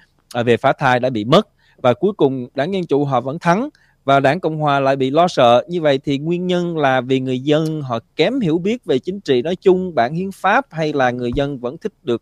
[0.45, 1.47] về phá thai đã bị mất
[1.81, 3.69] và cuối cùng, đảng dân chủ họ vẫn thắng
[4.05, 5.65] và đảng cộng hòa lại bị lo sợ.
[5.69, 9.19] Như vậy thì nguyên nhân là vì người dân họ kém hiểu biết về chính
[9.19, 12.21] trị nói chung, bản hiến pháp hay là người dân vẫn thích được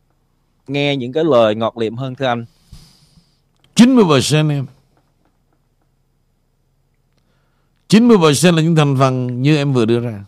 [0.68, 2.46] nghe những cái lời ngọt liệm hơn, thưa anh?
[3.76, 4.66] 90% em.
[7.90, 10.26] 90% là những thành phần như em vừa đưa ra.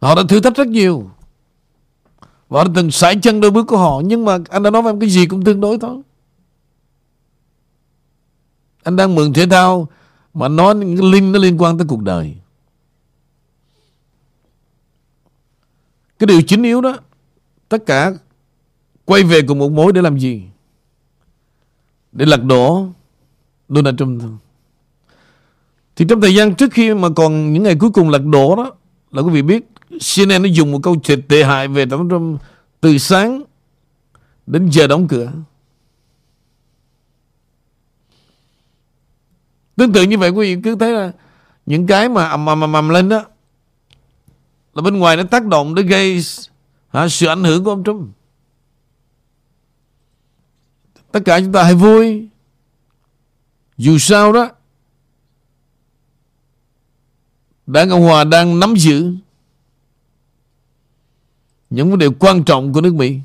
[0.00, 1.10] Họ đã thử thách rất nhiều.
[2.50, 4.92] Và họ từng sải chân đôi bước của họ, Nhưng mà anh đã nói với
[4.92, 6.00] em cái gì cũng tương đối thôi.
[8.82, 9.88] Anh đang mượn thể thao
[10.34, 12.36] Mà nói những cái link nó liên quan tới cuộc đời.
[16.18, 16.96] Cái điều chính yếu đó,
[17.68, 18.12] Tất cả
[19.04, 20.42] Quay về cùng một mối để làm gì?
[22.12, 22.86] Để lật đổ
[23.68, 24.30] Donald Trump thôi.
[25.96, 28.72] Thì trong thời gian trước khi mà còn những ngày cuối cùng lật đổ đó,
[29.10, 32.40] Là quý vị biết CNN nó dùng một câu chuyện tệ hại về Tổng Trump
[32.80, 33.42] Từ sáng
[34.46, 35.32] Đến giờ đóng cửa
[39.76, 41.12] Tương tự như vậy quý vị cứ thấy là
[41.66, 43.24] Những cái mà ầm ầm ầm ầm lên đó
[44.74, 46.22] là bên ngoài nó tác động để gây
[46.88, 48.08] hả, sự ảnh hưởng của ông Trump.
[51.12, 52.28] Tất cả chúng ta hãy vui.
[53.76, 54.50] Dù sao đó,
[57.66, 59.14] Đảng Cộng Hòa đang nắm giữ
[61.70, 63.18] những vấn đề quan trọng của nước Mỹ.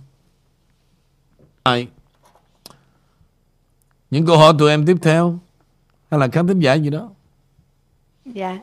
[4.12, 5.40] Những câu hỏi tụi em tiếp theo
[6.12, 7.10] hay là khán thính giả gì đó?
[8.26, 8.58] Dạ.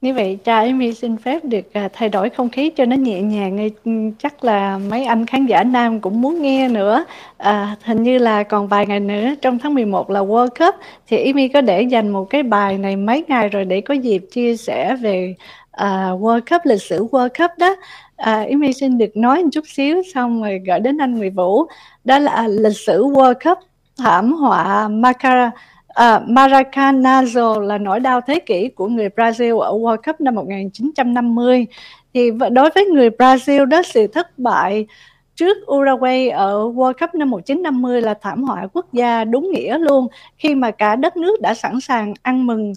[0.00, 3.22] Như vậy cha Amy xin phép được à, thay đổi không khí cho nó nhẹ
[3.22, 3.70] nhàng.
[4.18, 7.04] Chắc là mấy anh khán giả nam cũng muốn nghe nữa.
[7.36, 10.74] À, hình như là còn vài ngày nữa trong tháng 11 là World Cup.
[11.06, 14.24] Thì Amy có để dành một cái bài này mấy ngày rồi để có dịp
[14.32, 15.34] chia sẻ về
[15.82, 17.76] uh, World Cup, lịch sử World Cup đó.
[18.16, 21.66] À, Amy xin được nói một chút xíu xong rồi gửi đến anh Nguyễn Vũ.
[22.04, 23.58] Đó là lịch sử World Cup
[23.98, 25.50] thảm họa Macara
[25.94, 31.66] À, Maracanazo là nỗi đau thế kỷ của người Brazil ở World Cup năm 1950.
[32.14, 34.86] Thì đối với người Brazil đó sự thất bại
[35.34, 40.08] trước Uruguay ở World Cup năm 1950 là thảm họa quốc gia đúng nghĩa luôn
[40.38, 42.72] khi mà cả đất nước đã sẵn sàng ăn mừng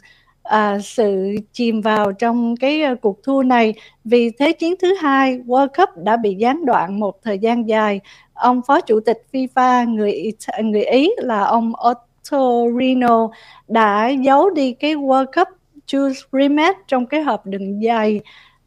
[0.47, 3.73] à, sự chìm vào trong cái à, cuộc thua này
[4.03, 7.99] vì thế chiến thứ hai World Cup đã bị gián đoạn một thời gian dài
[8.33, 10.33] ông phó chủ tịch FIFA người
[10.63, 13.29] người Ý là ông Otto Rino
[13.67, 15.47] đã giấu đi cái World Cup
[15.87, 18.21] Jules Rimet trong cái hộp đựng dày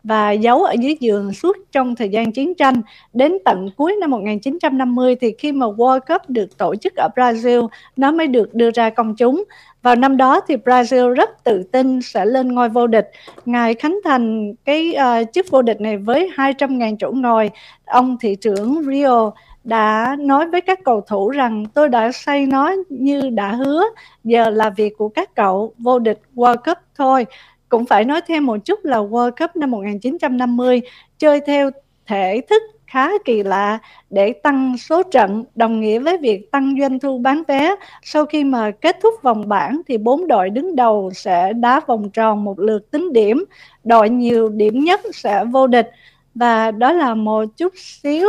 [0.05, 2.83] và giấu ở dưới giường suốt trong thời gian chiến tranh.
[3.13, 7.69] Đến tận cuối năm 1950 thì khi mà World Cup được tổ chức ở Brazil,
[7.97, 9.45] nó mới được đưa ra công chúng.
[9.83, 13.11] Vào năm đó thì Brazil rất tự tin sẽ lên ngôi vô địch.
[13.45, 17.51] Ngài khánh thành cái uh, chức vô địch này với 200.000 chỗ ngồi.
[17.85, 19.31] Ông thị trưởng Rio
[19.65, 23.85] đã nói với các cầu thủ rằng tôi đã say nó như đã hứa,
[24.25, 27.27] giờ là việc của các cậu vô địch World Cup thôi.
[27.69, 30.81] Cũng phải nói thêm một chút là World Cup năm 1950
[31.19, 31.71] chơi theo
[32.07, 33.79] thể thức khá kỳ lạ
[34.11, 37.75] để tăng số trận đồng nghĩa với việc tăng doanh thu bán vé.
[38.03, 42.11] Sau khi mà kết thúc vòng bảng thì bốn đội đứng đầu sẽ đá vòng
[42.11, 43.45] tròn một lượt tính điểm,
[43.85, 45.91] đội nhiều điểm nhất sẽ vô địch
[46.35, 48.29] và đó là một chút xíu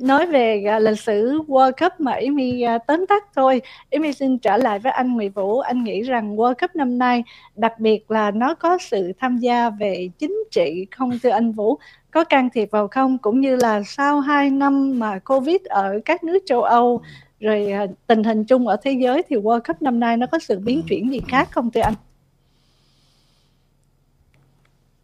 [0.00, 3.62] nói về uh, lịch sử World Cup mà Amy uh, à, tóm tắt thôi.
[3.90, 5.58] Amy xin trở lại với anh Nguyễn Vũ.
[5.58, 7.24] Anh nghĩ rằng World Cup năm nay
[7.56, 11.78] đặc biệt là nó có sự tham gia về chính trị không thưa anh Vũ?
[12.10, 13.18] Có can thiệp vào không?
[13.18, 17.02] Cũng như là sau 2 năm mà Covid ở các nước châu Âu
[17.40, 20.38] rồi uh, tình hình chung ở thế giới thì World Cup năm nay nó có
[20.38, 21.94] sự biến chuyển gì khác không thưa anh?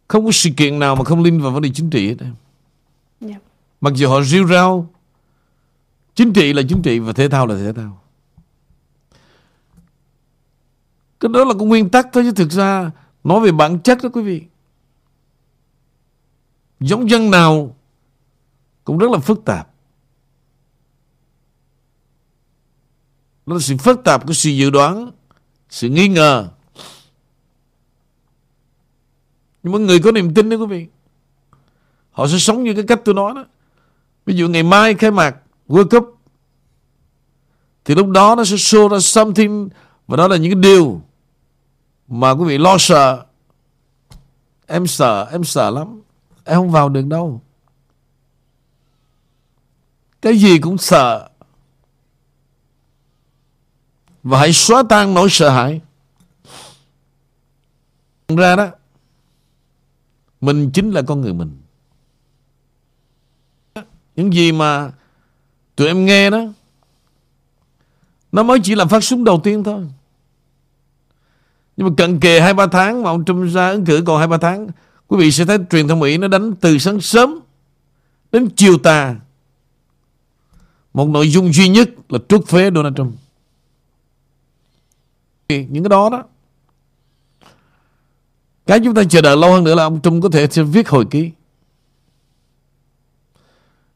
[0.07, 2.15] Không có sự kiện nào mà không liên vào vấn đề chính trị hết.
[3.27, 3.41] Yeah.
[3.81, 4.89] Mặc dù họ rêu rao
[6.15, 8.01] Chính trị là chính trị và thể thao là thể thao
[11.19, 12.91] Cái đó là cái nguyên tắc thôi chứ thực ra
[13.23, 14.41] Nói về bản chất đó quý vị
[16.79, 17.75] Giống dân nào
[18.83, 19.69] Cũng rất là phức tạp.
[23.45, 25.11] Đó là sự phức tạp của sự dự đoán,
[25.69, 26.49] Sự nghi ngờ.
[29.63, 30.87] Nhưng mà người có niềm tin đó quý vị.
[32.11, 33.45] Họ sẽ sống như cái cách tôi nói đó.
[34.25, 35.35] Ví dụ ngày mai khai mạc
[35.67, 36.17] World Cup,
[37.85, 39.69] thì lúc đó nó sẽ show ra something
[40.07, 41.01] và đó là những cái điều
[42.07, 43.25] mà quý vị lo sợ.
[44.67, 46.01] Em sợ em sợ lắm
[46.47, 47.41] em không vào được đâu.
[50.21, 51.29] Cái gì cũng sợ.
[54.23, 55.81] Và hãy xóa tan nỗi sợ hãi.
[58.27, 58.67] Ra đó,
[60.41, 61.57] mình chính là con người mình.
[64.15, 64.91] Những gì mà
[65.75, 66.41] tụi em nghe đó,
[68.31, 69.87] nó mới chỉ là phát súng đầu tiên thôi.
[71.77, 74.27] Nhưng mà cận kề hai ba tháng mà ông Trump ra ứng cử còn hai
[74.27, 74.67] ba tháng
[75.07, 77.39] quý vị sẽ thấy truyền thông Mỹ nó đánh từ sáng sớm
[78.31, 79.15] đến chiều tà.
[80.93, 83.15] Một nội dung duy nhất là trút phế Donald Trump.
[85.49, 86.23] Những cái đó đó,
[88.65, 90.89] cái chúng ta chờ đợi lâu hơn nữa là ông Trump có thể sẽ viết
[90.89, 91.31] hồi ký.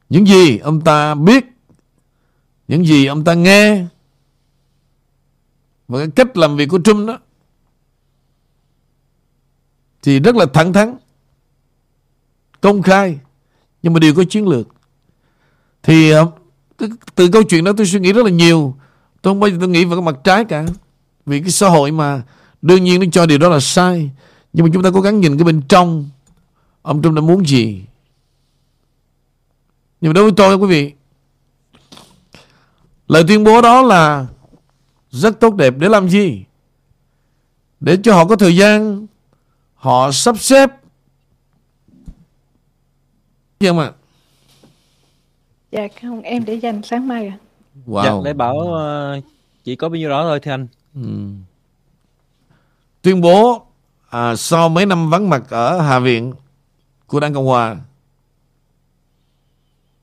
[0.09, 1.45] Những gì ông ta biết,
[2.68, 3.86] những gì ông ta nghe
[5.88, 7.20] và cái cách làm việc của Trump đó
[10.02, 10.97] thì rất là thẳng thắn,
[12.62, 13.20] công khai,
[13.84, 14.68] nhưng mà đều có chiến lược.
[15.84, 16.32] Thì ờ,
[17.16, 18.76] từ câu chuyện đó tôi suy nghĩ rất là nhiều.
[19.22, 20.66] Tôi không bao giờ tôi nghĩ vào cái mặt trái cả.
[21.26, 22.22] Vì cái xã hội mà
[22.62, 24.12] đương nhiên nó cho điều đó là sai.
[24.54, 26.10] Nhưng mà chúng ta cố gắng nhìn cái bên trong,
[26.82, 27.84] ông Trump đã muốn gì.
[30.02, 30.93] Nhưng mà đối với tôi, quý vị,
[33.08, 34.28] lời tuyên bố đó là
[35.12, 36.45] rất tốt đẹp để làm gì?
[37.80, 39.08] Để cho họ có thời gian
[39.82, 40.69] họ sắp xếp
[43.59, 43.91] Dạ mà.
[45.71, 47.38] Dạ không, em để dành sáng mai à.
[47.88, 48.03] Wow.
[48.03, 49.23] Dạ, để bảo uh,
[49.63, 50.67] chỉ có bao nhiêu đó thôi thưa anh.
[50.95, 51.01] Ừ.
[53.01, 53.65] Tuyên bố
[54.09, 56.34] à, sau mấy năm vắng mặt ở Hạ viện
[57.07, 57.77] của Đảng Cộng Hòa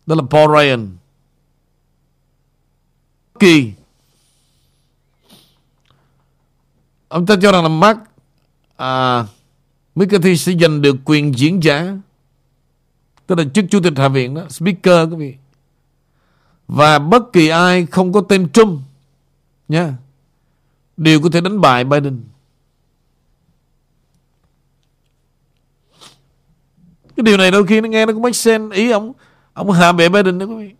[0.06, 0.96] đó là Paul Ryan
[3.38, 3.72] Kỳ
[7.08, 7.98] ông ta cho rằng là Mark
[8.76, 9.24] à,
[9.98, 11.96] McCarthy sẽ giành được quyền diễn giả.
[13.26, 15.34] Tức là chức chủ tịch hạ viện đó, speaker quý vị.
[16.68, 18.80] Và bất kỳ ai không có tên Trump
[19.68, 19.94] nha
[20.96, 22.20] đều có thể đánh bại Biden.
[27.16, 28.76] Cái điều này đôi khi nó nghe nó cũng make sense.
[28.76, 29.12] Ý ông
[29.52, 30.74] ông hạ bệ Biden đó quý vị.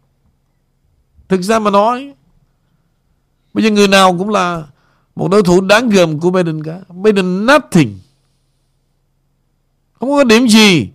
[1.29, 2.15] Thực ra mà nói,
[3.55, 4.67] bây giờ người nào cũng là
[5.17, 6.81] một đối thủ đáng gờm của Biden cả.
[6.89, 7.99] Biden nothing
[10.01, 10.89] không có điểm gì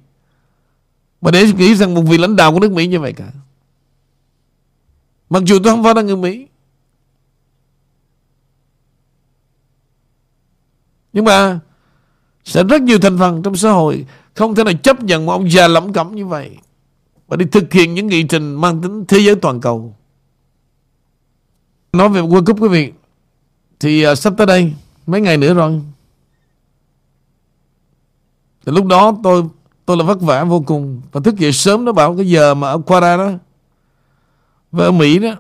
[1.22, 3.32] mà để nghĩ rằng một vị lãnh đạo của nước Mỹ như vậy cả.
[5.30, 6.48] Mặc dù tôi không phải là người Mỹ.
[11.14, 11.60] Nhưng mà
[12.44, 15.52] sẽ rất nhiều thành phần trong xã hội không thể nào chấp nhận một ông
[15.52, 16.58] già lẩm cẩm như vậy
[17.28, 19.96] và đi thực hiện những nghị trình mang tính thế giới toàn cầu.
[21.94, 22.92] Nói về World Cup quý vị
[23.80, 24.74] thì uh, sắp tới đây
[25.08, 25.82] mấy ngày nữa rồi
[28.66, 29.44] thì lúc đó tôi
[29.86, 31.02] tôi là vất vả vô cùng.
[31.12, 33.32] Và thức dậy sớm nó bảo cái giờ mà ở Quara đó
[34.72, 35.34] và ở Mỹ đó,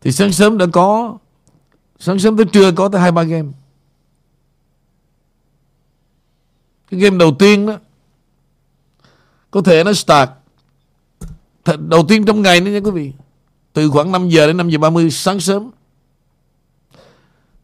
[0.00, 1.18] thì sáng sớm đã có,
[1.98, 3.48] sáng sớm tới trưa có tới hai, ba game.
[6.90, 7.78] Cái game đầu tiên đó,
[9.50, 10.30] có thể nó start.
[11.78, 13.12] Đầu tiên trong ngày nữa nha quý vị,
[13.72, 15.70] từ khoảng 5 giờ đến 5 giờ 30 sáng sớm.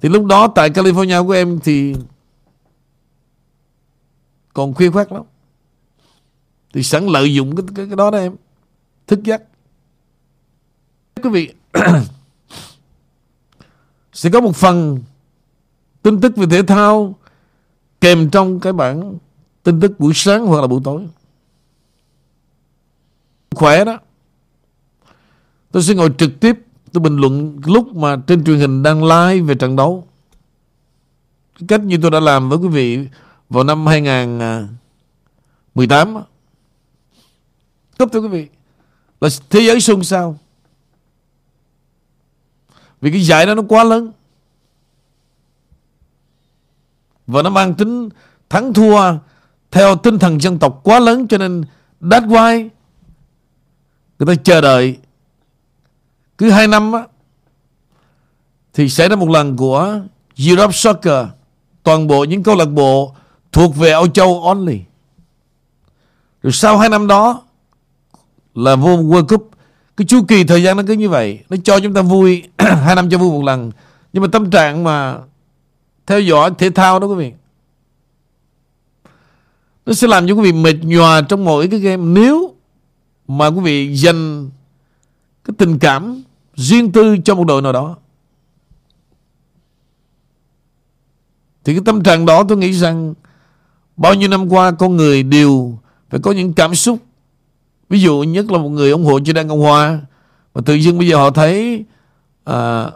[0.00, 1.94] Thì lúc đó tại California của em thì
[4.57, 5.22] còn khuya khoát lắm.
[6.72, 8.36] Thì sẵn lợi dụng cái, cái, cái đó đó em.
[9.07, 9.42] Thức giấc
[11.22, 11.52] quý vị
[14.12, 14.98] sẽ có một phần
[16.02, 17.14] tin tức về thể thao
[18.00, 19.18] kèm trong cái bản
[19.62, 21.07] tin tức buổi sáng hoặc là buổi tối.
[23.54, 23.98] Khỏe đó.
[25.72, 26.59] Tôi sẽ ngồi trực tiếp
[26.92, 30.07] tôi bình luận lúc mà trên truyền hình đang live về trận đấu.
[31.68, 33.09] Cách như tôi đã làm với quý vị
[33.49, 36.16] vào năm 2018
[37.99, 38.49] cấp thưa quý vị
[39.20, 40.38] là thế giới xôn xao.
[43.01, 44.12] Vì cái giải đó nó quá lớn.
[47.26, 48.09] Và nó mang tính
[48.49, 49.18] thắng thua
[49.70, 51.64] theo tinh thần dân tộc quá lớn cho nên
[52.01, 52.68] that's why
[54.18, 54.99] người ta chờ đợi
[56.38, 57.07] cứ hai năm á,
[58.74, 60.01] thì xảy ra một lần của
[60.47, 61.26] Europe Soccer
[61.82, 63.14] toàn bộ những câu lạc bộ
[63.57, 64.80] thuộc về Âu Châu only.
[66.42, 67.42] Rồi sau hai năm đó,
[68.54, 69.50] là vô World Cup,
[69.96, 72.42] cái chu kỳ thời gian nó cứ như vậy, nó cho chúng ta vui.
[72.59, 73.70] Hai năm cho vui một lần.
[74.12, 75.18] Nhưng mà tâm trạng mà
[76.07, 77.32] theo dõi, thể thao đó quý vị,
[79.86, 82.04] nó sẽ làm cho quý vị mệt nhòa trong mỗi cái game.
[82.04, 82.54] Nếu
[83.28, 84.50] mà quý vị dành
[85.44, 86.22] cái tình cảm
[86.54, 87.96] riêng tư cho một đội nào đó,
[91.64, 93.14] thì cái tâm trạng đó tôi nghĩ rằng
[93.97, 95.78] bao nhiêu năm qua con người đều
[96.11, 96.99] phải có những cảm xúc.
[97.88, 100.01] Ví dụ nhất là một người ủng hộ cho Đảng Cộng Hòa.
[100.53, 101.84] Và tự dưng bây giờ họ thấy
[102.44, 102.90] à,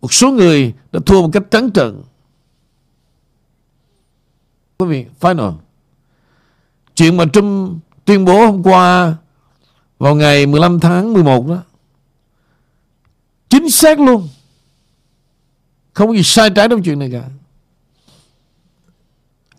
[0.00, 2.02] một số người đã thua một cách trắng trợn.
[4.78, 5.52] Quý vị final.
[6.94, 9.14] Chuyện mà Trump tuyên bố hôm qua
[9.98, 11.62] vào ngày 15 tháng 11 đó
[13.48, 14.28] chính xác luôn.
[15.92, 17.24] Không có gì sai trái trong chuyện này cả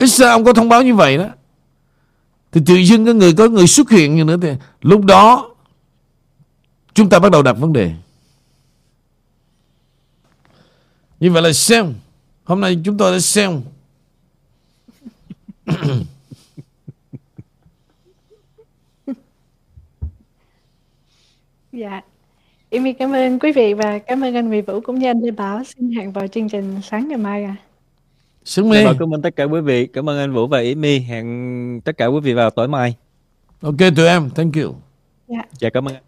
[0.02, 1.28] ít sao ông có thông báo như vậy đó
[2.52, 4.49] thì tự dưng có người có người xuất hiện như nữa thì
[4.82, 5.56] lúc đó
[6.94, 7.94] chúng ta bắt đầu đặt vấn đề
[11.19, 11.94] như vậy là xem,
[12.44, 13.61] hôm nay chúng tôi đã xem
[21.72, 22.02] Dạ.
[22.72, 25.32] Amy cảm ơn quý vị và cảm ơn anh Vị Vũ cũng như anh Lê
[25.32, 25.64] Bảo.
[25.64, 27.56] Xin hẹn vào chương trình sáng ngày mai à.
[28.45, 28.85] Sướng Dạ mi.
[28.85, 29.88] vâng, cảm ơn tất cả quý vị.
[29.88, 30.99] Cảm ơn anh Vũ và Ý My.
[30.99, 32.95] Hẹn tất cả quý vị vào tối mai.
[33.61, 34.76] Ok tụi em, thank you.
[35.27, 35.41] Dạ.
[35.59, 35.95] Dạ cảm ơn.
[35.95, 36.03] anh.